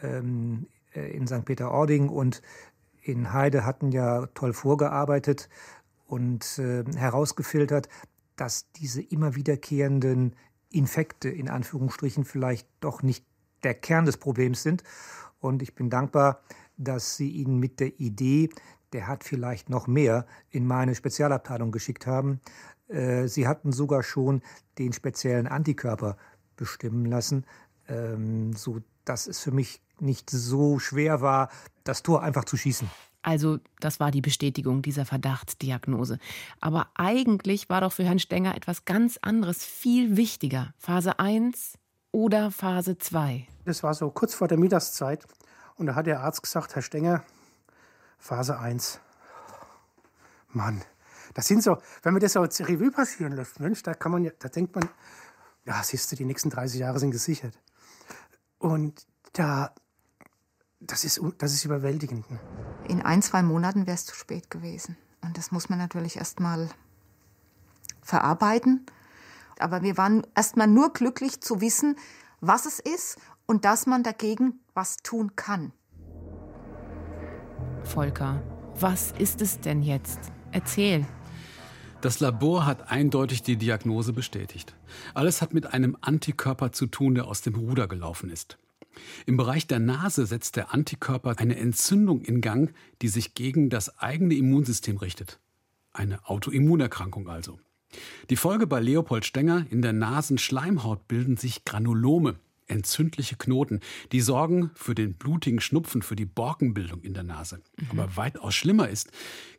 ähm, 0.00 0.68
äh, 0.94 1.10
in 1.10 1.26
St. 1.26 1.44
Peter-Ording 1.44 2.08
und 2.08 2.40
in 3.02 3.32
Heide 3.32 3.66
hatten 3.66 3.90
ja 3.90 4.26
toll 4.34 4.52
vorgearbeitet 4.52 5.48
und 6.06 6.60
äh, 6.60 6.84
herausgefiltert, 6.94 7.88
dass 8.36 8.70
diese 8.70 9.02
immer 9.02 9.34
wiederkehrenden 9.34 10.36
Infekte 10.70 11.30
in 11.30 11.48
Anführungsstrichen 11.48 12.24
vielleicht 12.24 12.68
doch 12.78 13.02
nicht 13.02 13.24
der 13.64 13.74
Kern 13.74 14.04
des 14.06 14.18
Problems 14.18 14.62
sind. 14.62 14.84
Und 15.40 15.62
ich 15.62 15.74
bin 15.74 15.90
dankbar, 15.90 16.42
dass 16.76 17.16
Sie 17.16 17.28
ihn 17.28 17.58
mit 17.58 17.80
der 17.80 17.98
Idee, 17.98 18.50
der 18.92 19.06
hat 19.06 19.24
vielleicht 19.24 19.70
noch 19.70 19.86
mehr, 19.86 20.26
in 20.50 20.66
meine 20.66 20.94
Spezialabteilung 20.94 21.72
geschickt 21.72 22.06
haben. 22.06 22.40
Äh, 22.88 23.28
Sie 23.28 23.46
hatten 23.46 23.72
sogar 23.72 24.02
schon 24.02 24.42
den 24.78 24.92
speziellen 24.92 25.46
Antikörper 25.46 26.16
bestimmen 26.56 27.06
lassen, 27.06 27.44
ähm, 27.88 28.52
so 28.54 28.80
dass 29.04 29.26
es 29.26 29.40
für 29.40 29.52
mich 29.52 29.80
nicht 29.98 30.30
so 30.30 30.78
schwer 30.78 31.20
war, 31.20 31.50
das 31.84 32.02
Tor 32.02 32.22
einfach 32.22 32.44
zu 32.44 32.56
schießen. 32.56 32.88
Also, 33.22 33.58
das 33.80 34.00
war 34.00 34.10
die 34.10 34.22
Bestätigung 34.22 34.80
dieser 34.80 35.04
Verdachtsdiagnose. 35.04 36.18
Aber 36.60 36.88
eigentlich 36.94 37.68
war 37.68 37.82
doch 37.82 37.92
für 37.92 38.04
Herrn 38.04 38.18
Stenger 38.18 38.54
etwas 38.54 38.86
ganz 38.86 39.18
anderes 39.20 39.64
viel 39.64 40.16
wichtiger. 40.16 40.72
Phase 40.78 41.18
1 41.18 41.74
oder 42.12 42.50
Phase 42.50 42.96
2? 42.96 43.46
Das 43.66 43.82
war 43.82 43.92
so 43.92 44.10
kurz 44.10 44.32
vor 44.32 44.48
der 44.48 44.58
Mittagszeit. 44.58 45.26
Und 45.76 45.86
da 45.86 45.94
hat 45.94 46.06
der 46.06 46.20
Arzt 46.20 46.42
gesagt, 46.42 46.74
Herr 46.74 46.82
Stenger, 46.82 47.22
Phase 48.20 48.58
1. 48.58 49.00
Mann, 50.50 50.82
das 51.34 51.46
sind 51.46 51.62
so, 51.62 51.78
wenn 52.02 52.12
man 52.12 52.20
das 52.20 52.34
so 52.34 52.40
als 52.40 52.60
Revue 52.60 52.90
passieren 52.90 53.32
lässt, 53.32 53.60
Mensch, 53.60 53.82
da 53.82 53.94
kann 53.94 54.12
man 54.12 54.24
ja, 54.24 54.30
da 54.38 54.48
denkt 54.48 54.74
man, 54.74 54.88
ja, 55.64 55.82
siehst 55.82 56.12
du, 56.12 56.16
die 56.16 56.24
nächsten 56.24 56.50
30 56.50 56.80
Jahre 56.80 56.98
sind 56.98 57.12
gesichert. 57.12 57.58
Und 58.58 59.06
da, 59.32 59.74
das 60.80 61.04
ist, 61.04 61.20
das 61.38 61.52
ist 61.52 61.64
überwältigend. 61.64 62.30
Ne? 62.30 62.38
In 62.88 63.02
ein, 63.02 63.22
zwei 63.22 63.42
Monaten 63.42 63.86
wäre 63.86 63.94
es 63.94 64.04
zu 64.04 64.14
spät 64.14 64.50
gewesen. 64.50 64.96
Und 65.22 65.38
das 65.38 65.50
muss 65.50 65.68
man 65.68 65.78
natürlich 65.78 66.16
erst 66.16 66.40
mal 66.40 66.68
verarbeiten. 68.02 68.86
Aber 69.58 69.82
wir 69.82 69.96
waren 69.96 70.26
erst 70.34 70.56
mal 70.56 70.66
nur 70.66 70.92
glücklich 70.92 71.40
zu 71.40 71.60
wissen, 71.60 71.96
was 72.40 72.66
es 72.66 72.80
ist 72.80 73.18
und 73.46 73.64
dass 73.64 73.86
man 73.86 74.02
dagegen 74.02 74.60
was 74.74 74.96
tun 74.98 75.36
kann. 75.36 75.72
Volker, 77.84 78.42
was 78.78 79.12
ist 79.18 79.42
es 79.42 79.60
denn 79.60 79.82
jetzt? 79.82 80.32
Erzähl. 80.52 81.06
Das 82.00 82.20
Labor 82.20 82.64
hat 82.64 82.90
eindeutig 82.90 83.42
die 83.42 83.56
Diagnose 83.56 84.12
bestätigt. 84.12 84.74
Alles 85.12 85.42
hat 85.42 85.52
mit 85.52 85.72
einem 85.74 85.96
Antikörper 86.00 86.72
zu 86.72 86.86
tun, 86.86 87.14
der 87.14 87.26
aus 87.26 87.42
dem 87.42 87.54
Ruder 87.56 87.88
gelaufen 87.88 88.30
ist. 88.30 88.58
Im 89.26 89.36
Bereich 89.36 89.66
der 89.66 89.78
Nase 89.78 90.26
setzt 90.26 90.56
der 90.56 90.72
Antikörper 90.72 91.38
eine 91.38 91.56
Entzündung 91.56 92.22
in 92.22 92.40
Gang, 92.40 92.72
die 93.02 93.08
sich 93.08 93.34
gegen 93.34 93.70
das 93.70 93.98
eigene 93.98 94.34
Immunsystem 94.34 94.96
richtet. 94.96 95.38
Eine 95.92 96.26
Autoimmunerkrankung 96.26 97.28
also. 97.28 97.58
Die 98.30 98.36
Folge 98.36 98.66
bei 98.66 98.80
Leopold 98.80 99.24
Stenger, 99.24 99.66
in 99.70 99.82
der 99.82 99.92
Nasenschleimhaut 99.92 101.08
bilden 101.08 101.36
sich 101.36 101.64
Granulome, 101.64 102.36
entzündliche 102.70 103.36
Knoten, 103.36 103.80
die 104.12 104.20
sorgen 104.20 104.70
für 104.74 104.94
den 104.94 105.14
blutigen 105.14 105.60
Schnupfen, 105.60 106.02
für 106.02 106.16
die 106.16 106.24
Borkenbildung 106.24 107.02
in 107.02 107.14
der 107.14 107.22
Nase. 107.22 107.60
Mhm. 107.76 107.86
Aber 107.90 108.16
weitaus 108.16 108.54
schlimmer 108.54 108.88
ist, 108.88 109.10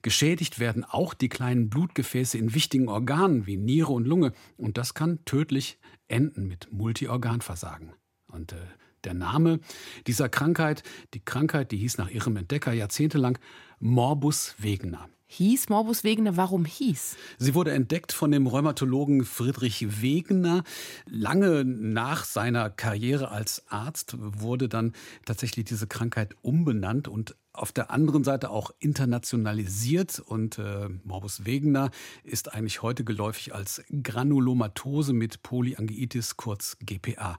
geschädigt 0.02 0.60
werden 0.60 0.84
auch 0.84 1.13
die 1.13 1.30
kleinen 1.30 1.69
Blutgefäße 1.69 2.38
in 2.38 2.54
wichtigen 2.54 2.88
Organen 2.88 3.45
wie 3.45 3.58
Niere 3.58 3.91
und 3.91 4.06
Lunge. 4.06 4.34
Und 4.58 4.78
das 4.78 4.93
kann 4.93 5.24
tödlich 5.26 5.78
enden 6.08 6.47
mit 6.47 6.71
Multiorganversagen. 6.71 7.93
Und 8.28 8.54
äh, 8.54 8.58
der 9.04 9.13
Name 9.13 9.60
dieser 10.08 10.30
Krankheit, 10.30 10.84
die 11.13 11.24
Krankheit, 11.24 11.71
die 11.71 11.78
hieß 11.78 11.97
nach 11.97 12.10
ihrem 12.10 12.38
Entdecker 12.38 12.74
jahrzehntelang 12.74 13.38
Morbus 13.80 14.56
Wegener. 14.60 15.10
Hieß 15.34 15.70
Morbus 15.70 16.04
Wegener, 16.04 16.36
warum 16.36 16.65
hieß? 16.65 17.15
Sie 17.38 17.56
wurde 17.56 17.72
entdeckt 17.72 18.12
von 18.12 18.32
dem 18.32 18.48
Rheumatologen 18.48 19.24
Friedrich 19.24 20.02
Wegener. 20.02 20.65
Lange 21.06 21.63
nach 21.63 22.26
seiner 22.26 22.70
Karriere 22.70 23.32
als 23.32 23.63
Arzt 23.70 24.17
wurde 24.20 24.67
dann 24.67 24.91
tatsächlich 25.26 25.63
diese 25.63 25.88
Krankheit 25.88 26.36
umbenannt 26.41 27.08
und 27.08 27.38
auf 27.54 27.72
der 27.72 27.91
anderen 27.91 28.26
Seite 28.26 28.50
auch 28.50 28.72
internationalisiert 28.80 30.20
und 30.20 30.58
äh, 30.60 30.89
Morbus 31.06 31.46
Wegener 31.46 31.91
ist 32.26 32.54
eigentlich 32.54 32.82
heute 32.82 33.06
geläufig 33.06 33.56
als 33.56 33.82
Granulomatose 34.04 35.13
mit 35.13 35.44
Polyangiitis, 35.44 36.36
kurz 36.36 36.76
GPA. 36.82 37.38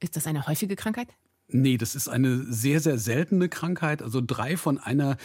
Ist 0.00 0.16
das 0.16 0.26
eine 0.26 0.48
häufige 0.48 0.74
Krankheit? 0.74 1.06
Nee, 1.52 1.76
das 1.76 1.94
ist 1.94 2.08
eine 2.08 2.44
sehr, 2.44 2.80
sehr 2.80 2.98
seltene 2.98 3.48
Krankheit. 3.48 4.02
Also 4.02 4.20
drei 4.24 4.56
von 4.56 4.78
einer 4.78 5.16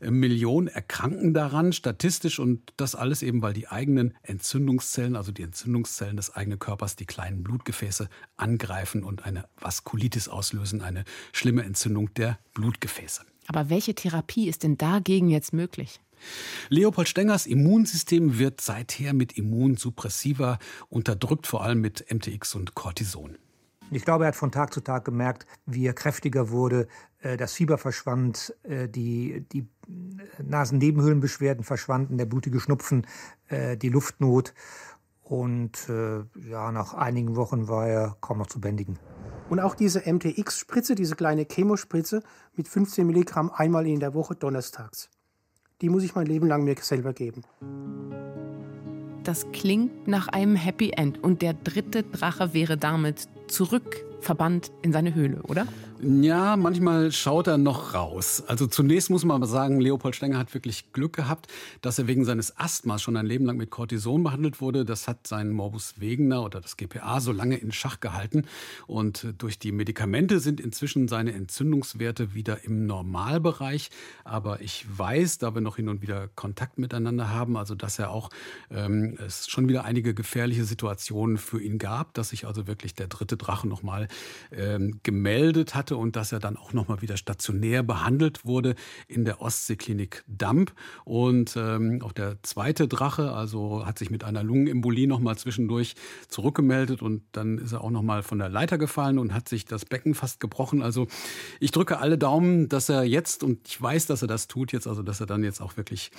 äh, 0.00 0.10
Million 0.10 0.66
erkranken 0.66 1.34
daran, 1.34 1.72
statistisch. 1.72 2.38
Und 2.38 2.72
das 2.76 2.94
alles 2.94 3.22
eben, 3.22 3.42
weil 3.42 3.52
die 3.52 3.68
eigenen 3.68 4.14
Entzündungszellen, 4.22 5.16
also 5.16 5.32
die 5.32 5.42
Entzündungszellen 5.42 6.16
des 6.16 6.34
eigenen 6.34 6.58
Körpers, 6.58 6.96
die 6.96 7.06
kleinen 7.06 7.42
Blutgefäße 7.42 8.08
angreifen 8.36 9.04
und 9.04 9.24
eine 9.24 9.44
Vaskulitis 9.60 10.28
auslösen, 10.28 10.80
eine 10.80 11.04
schlimme 11.32 11.64
Entzündung 11.64 12.12
der 12.14 12.38
Blutgefäße. 12.54 13.22
Aber 13.46 13.68
welche 13.68 13.94
Therapie 13.94 14.48
ist 14.48 14.62
denn 14.62 14.78
dagegen 14.78 15.28
jetzt 15.28 15.52
möglich? 15.52 16.00
Leopold 16.70 17.08
Stengers 17.08 17.46
Immunsystem 17.46 18.38
wird 18.38 18.60
seither 18.60 19.12
mit 19.12 19.36
Immunsuppressiva 19.36 20.58
unterdrückt, 20.88 21.46
vor 21.46 21.62
allem 21.62 21.80
mit 21.80 22.06
MTX 22.12 22.54
und 22.54 22.74
Cortison. 22.74 23.36
Ich 23.90 24.04
glaube, 24.04 24.24
er 24.24 24.28
hat 24.28 24.36
von 24.36 24.50
Tag 24.50 24.72
zu 24.72 24.80
Tag 24.80 25.04
gemerkt, 25.04 25.46
wie 25.66 25.86
er 25.86 25.92
kräftiger 25.92 26.50
wurde, 26.50 26.88
äh, 27.24 27.36
das 27.36 27.52
Fieber 27.54 27.78
verschwand, 27.78 28.54
äh, 28.62 28.88
die, 28.88 29.44
die 29.52 29.66
Nasennebenhöhlenbeschwerden 30.42 31.64
verschwanden, 31.64 32.18
der 32.18 32.26
blutige 32.26 32.60
Schnupfen, 32.60 33.06
äh, 33.48 33.76
die 33.76 33.88
Luftnot. 33.88 34.54
Und 35.22 35.88
ja, 35.88 36.70
nach 36.70 36.92
einigen 36.92 37.34
Wochen 37.34 37.66
war 37.66 37.88
er 37.88 38.16
kaum 38.20 38.36
noch 38.36 38.46
zu 38.46 38.60
bändigen. 38.60 38.98
Und 39.48 39.58
auch 39.58 39.74
diese 39.74 40.00
MTX-Spritze, 40.00 40.94
diese 40.94 41.16
kleine 41.16 41.46
Chemospritze 41.50 42.22
mit 42.54 42.68
15 42.68 43.06
Milligramm 43.06 43.50
einmal 43.50 43.86
in 43.86 44.00
der 44.00 44.12
Woche 44.12 44.34
donnerstags, 44.34 45.08
die 45.80 45.88
muss 45.88 46.02
ich 46.02 46.14
mein 46.14 46.26
Leben 46.26 46.46
lang 46.46 46.64
mir 46.64 46.76
selber 46.78 47.14
geben. 47.14 47.40
Das 49.22 49.50
klingt 49.52 50.06
nach 50.06 50.28
einem 50.28 50.56
Happy 50.56 50.90
End 50.90 51.24
und 51.24 51.40
der 51.40 51.54
dritte 51.54 52.02
Drache 52.02 52.52
wäre 52.52 52.76
damit 52.76 53.26
zurückverbannt 53.46 54.72
in 54.82 54.92
seine 54.92 55.14
Höhle, 55.14 55.42
oder? 55.42 55.66
Ja, 56.06 56.56
manchmal 56.56 57.12
schaut 57.12 57.46
er 57.46 57.56
noch 57.56 57.94
raus. 57.94 58.42
Also 58.46 58.66
zunächst 58.66 59.08
muss 59.08 59.24
man 59.24 59.42
sagen, 59.46 59.80
Leopold 59.80 60.14
Stenger 60.14 60.36
hat 60.36 60.52
wirklich 60.52 60.92
Glück 60.92 61.14
gehabt, 61.14 61.46
dass 61.80 61.98
er 61.98 62.06
wegen 62.06 62.26
seines 62.26 62.58
Asthmas 62.58 63.00
schon 63.00 63.16
ein 63.16 63.24
Leben 63.24 63.46
lang 63.46 63.56
mit 63.56 63.70
Cortison 63.70 64.22
behandelt 64.22 64.60
wurde. 64.60 64.84
Das 64.84 65.08
hat 65.08 65.26
sein 65.26 65.50
Morbus 65.50 66.00
Wegener 66.00 66.44
oder 66.44 66.60
das 66.60 66.76
GPA 66.76 67.20
so 67.20 67.32
lange 67.32 67.56
in 67.56 67.72
Schach 67.72 68.00
gehalten. 68.00 68.44
Und 68.86 69.32
durch 69.38 69.58
die 69.58 69.72
Medikamente 69.72 70.40
sind 70.40 70.60
inzwischen 70.60 71.08
seine 71.08 71.32
Entzündungswerte 71.32 72.34
wieder 72.34 72.64
im 72.64 72.84
Normalbereich. 72.84 73.88
Aber 74.24 74.60
ich 74.60 74.84
weiß, 74.86 75.38
da 75.38 75.54
wir 75.54 75.62
noch 75.62 75.76
hin 75.76 75.88
und 75.88 76.02
wieder 76.02 76.28
Kontakt 76.34 76.76
miteinander 76.76 77.30
haben, 77.30 77.56
also 77.56 77.74
dass 77.74 77.98
er 77.98 78.10
auch 78.10 78.28
ähm, 78.70 79.16
es 79.24 79.48
schon 79.48 79.68
wieder 79.68 79.84
einige 79.86 80.12
gefährliche 80.12 80.64
Situationen 80.64 81.38
für 81.38 81.62
ihn 81.62 81.78
gab, 81.78 82.12
dass 82.12 82.28
sich 82.28 82.46
also 82.46 82.66
wirklich 82.66 82.94
der 82.94 83.06
dritte 83.06 83.38
Drache 83.38 83.66
nochmal 83.66 84.08
ähm, 84.52 85.00
gemeldet 85.02 85.74
hatte 85.74 85.93
hatte 85.94 85.96
und 85.96 86.16
dass 86.16 86.32
er 86.32 86.40
dann 86.40 86.56
auch 86.56 86.72
nochmal 86.72 87.02
wieder 87.02 87.16
stationär 87.16 87.82
behandelt 87.82 88.44
wurde 88.44 88.74
in 89.08 89.24
der 89.24 89.40
Ostseeklinik 89.40 90.24
Damp. 90.26 90.72
Und 91.04 91.56
ähm, 91.56 92.00
auch 92.02 92.12
der 92.12 92.42
zweite 92.42 92.88
Drache, 92.88 93.32
also 93.32 93.86
hat 93.86 93.98
sich 93.98 94.10
mit 94.10 94.24
einer 94.24 94.42
Lungenembolie 94.42 95.06
nochmal 95.06 95.36
zwischendurch 95.36 95.94
zurückgemeldet 96.28 97.02
und 97.02 97.22
dann 97.32 97.58
ist 97.58 97.72
er 97.72 97.82
auch 97.82 97.90
nochmal 97.90 98.22
von 98.22 98.38
der 98.38 98.48
Leiter 98.48 98.78
gefallen 98.78 99.18
und 99.18 99.32
hat 99.32 99.48
sich 99.48 99.64
das 99.64 99.84
Becken 99.84 100.14
fast 100.14 100.40
gebrochen. 100.40 100.82
Also 100.82 101.06
ich 101.60 101.70
drücke 101.70 101.98
alle 101.98 102.18
Daumen, 102.18 102.68
dass 102.68 102.88
er 102.88 103.04
jetzt, 103.04 103.42
und 103.42 103.66
ich 103.68 103.80
weiß, 103.80 104.06
dass 104.06 104.22
er 104.22 104.28
das 104.28 104.48
tut 104.48 104.72
jetzt, 104.72 104.86
also 104.86 105.02
dass 105.02 105.20
er 105.20 105.26
dann 105.26 105.44
jetzt 105.44 105.60
auch 105.60 105.76
wirklich 105.76 106.10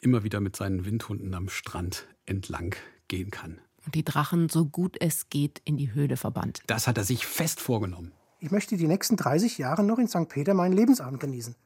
immer 0.00 0.24
wieder 0.24 0.40
mit 0.40 0.56
seinen 0.56 0.84
Windhunden 0.84 1.34
am 1.34 1.48
Strand 1.48 2.06
entlang 2.26 2.74
gehen 3.08 3.30
kann. 3.30 3.58
und 3.84 3.94
die 3.94 4.04
Drachen 4.04 4.48
so 4.48 4.64
gut 4.64 4.96
es 5.00 5.28
geht 5.28 5.60
in 5.64 5.76
die 5.76 5.92
Höhle 5.92 6.16
verbannt. 6.16 6.62
Das 6.66 6.86
hat 6.86 6.96
er 6.96 7.04
sich 7.04 7.26
fest 7.26 7.60
vorgenommen. 7.60 8.12
Ich 8.44 8.50
möchte 8.50 8.76
die 8.76 8.86
nächsten 8.86 9.16
30 9.16 9.56
Jahre 9.56 9.82
noch 9.82 9.98
in 9.98 10.06
St. 10.06 10.28
Peter 10.28 10.52
meinen 10.52 10.74
Lebensabend 10.74 11.18
genießen. 11.18 11.56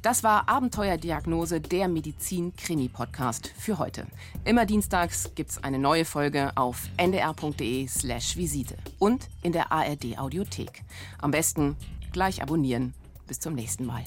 Das 0.00 0.22
war 0.22 0.48
Abenteuerdiagnose, 0.48 1.60
der 1.60 1.88
Medizin-Krimi-Podcast 1.88 3.52
für 3.58 3.80
heute. 3.80 4.06
Immer 4.44 4.64
dienstags 4.64 5.32
gibt's 5.34 5.60
eine 5.60 5.80
neue 5.80 6.04
Folge 6.04 6.52
auf 6.54 6.84
ndr.de/slash 6.98 8.36
Visite 8.36 8.76
und 9.00 9.28
in 9.42 9.50
der 9.50 9.72
ARD-Audiothek. 9.72 10.84
Am 11.18 11.32
besten 11.32 11.74
gleich 12.12 12.42
abonnieren. 12.42 12.94
Bis 13.26 13.40
zum 13.40 13.54
nächsten 13.54 13.86
Mal. 13.86 14.04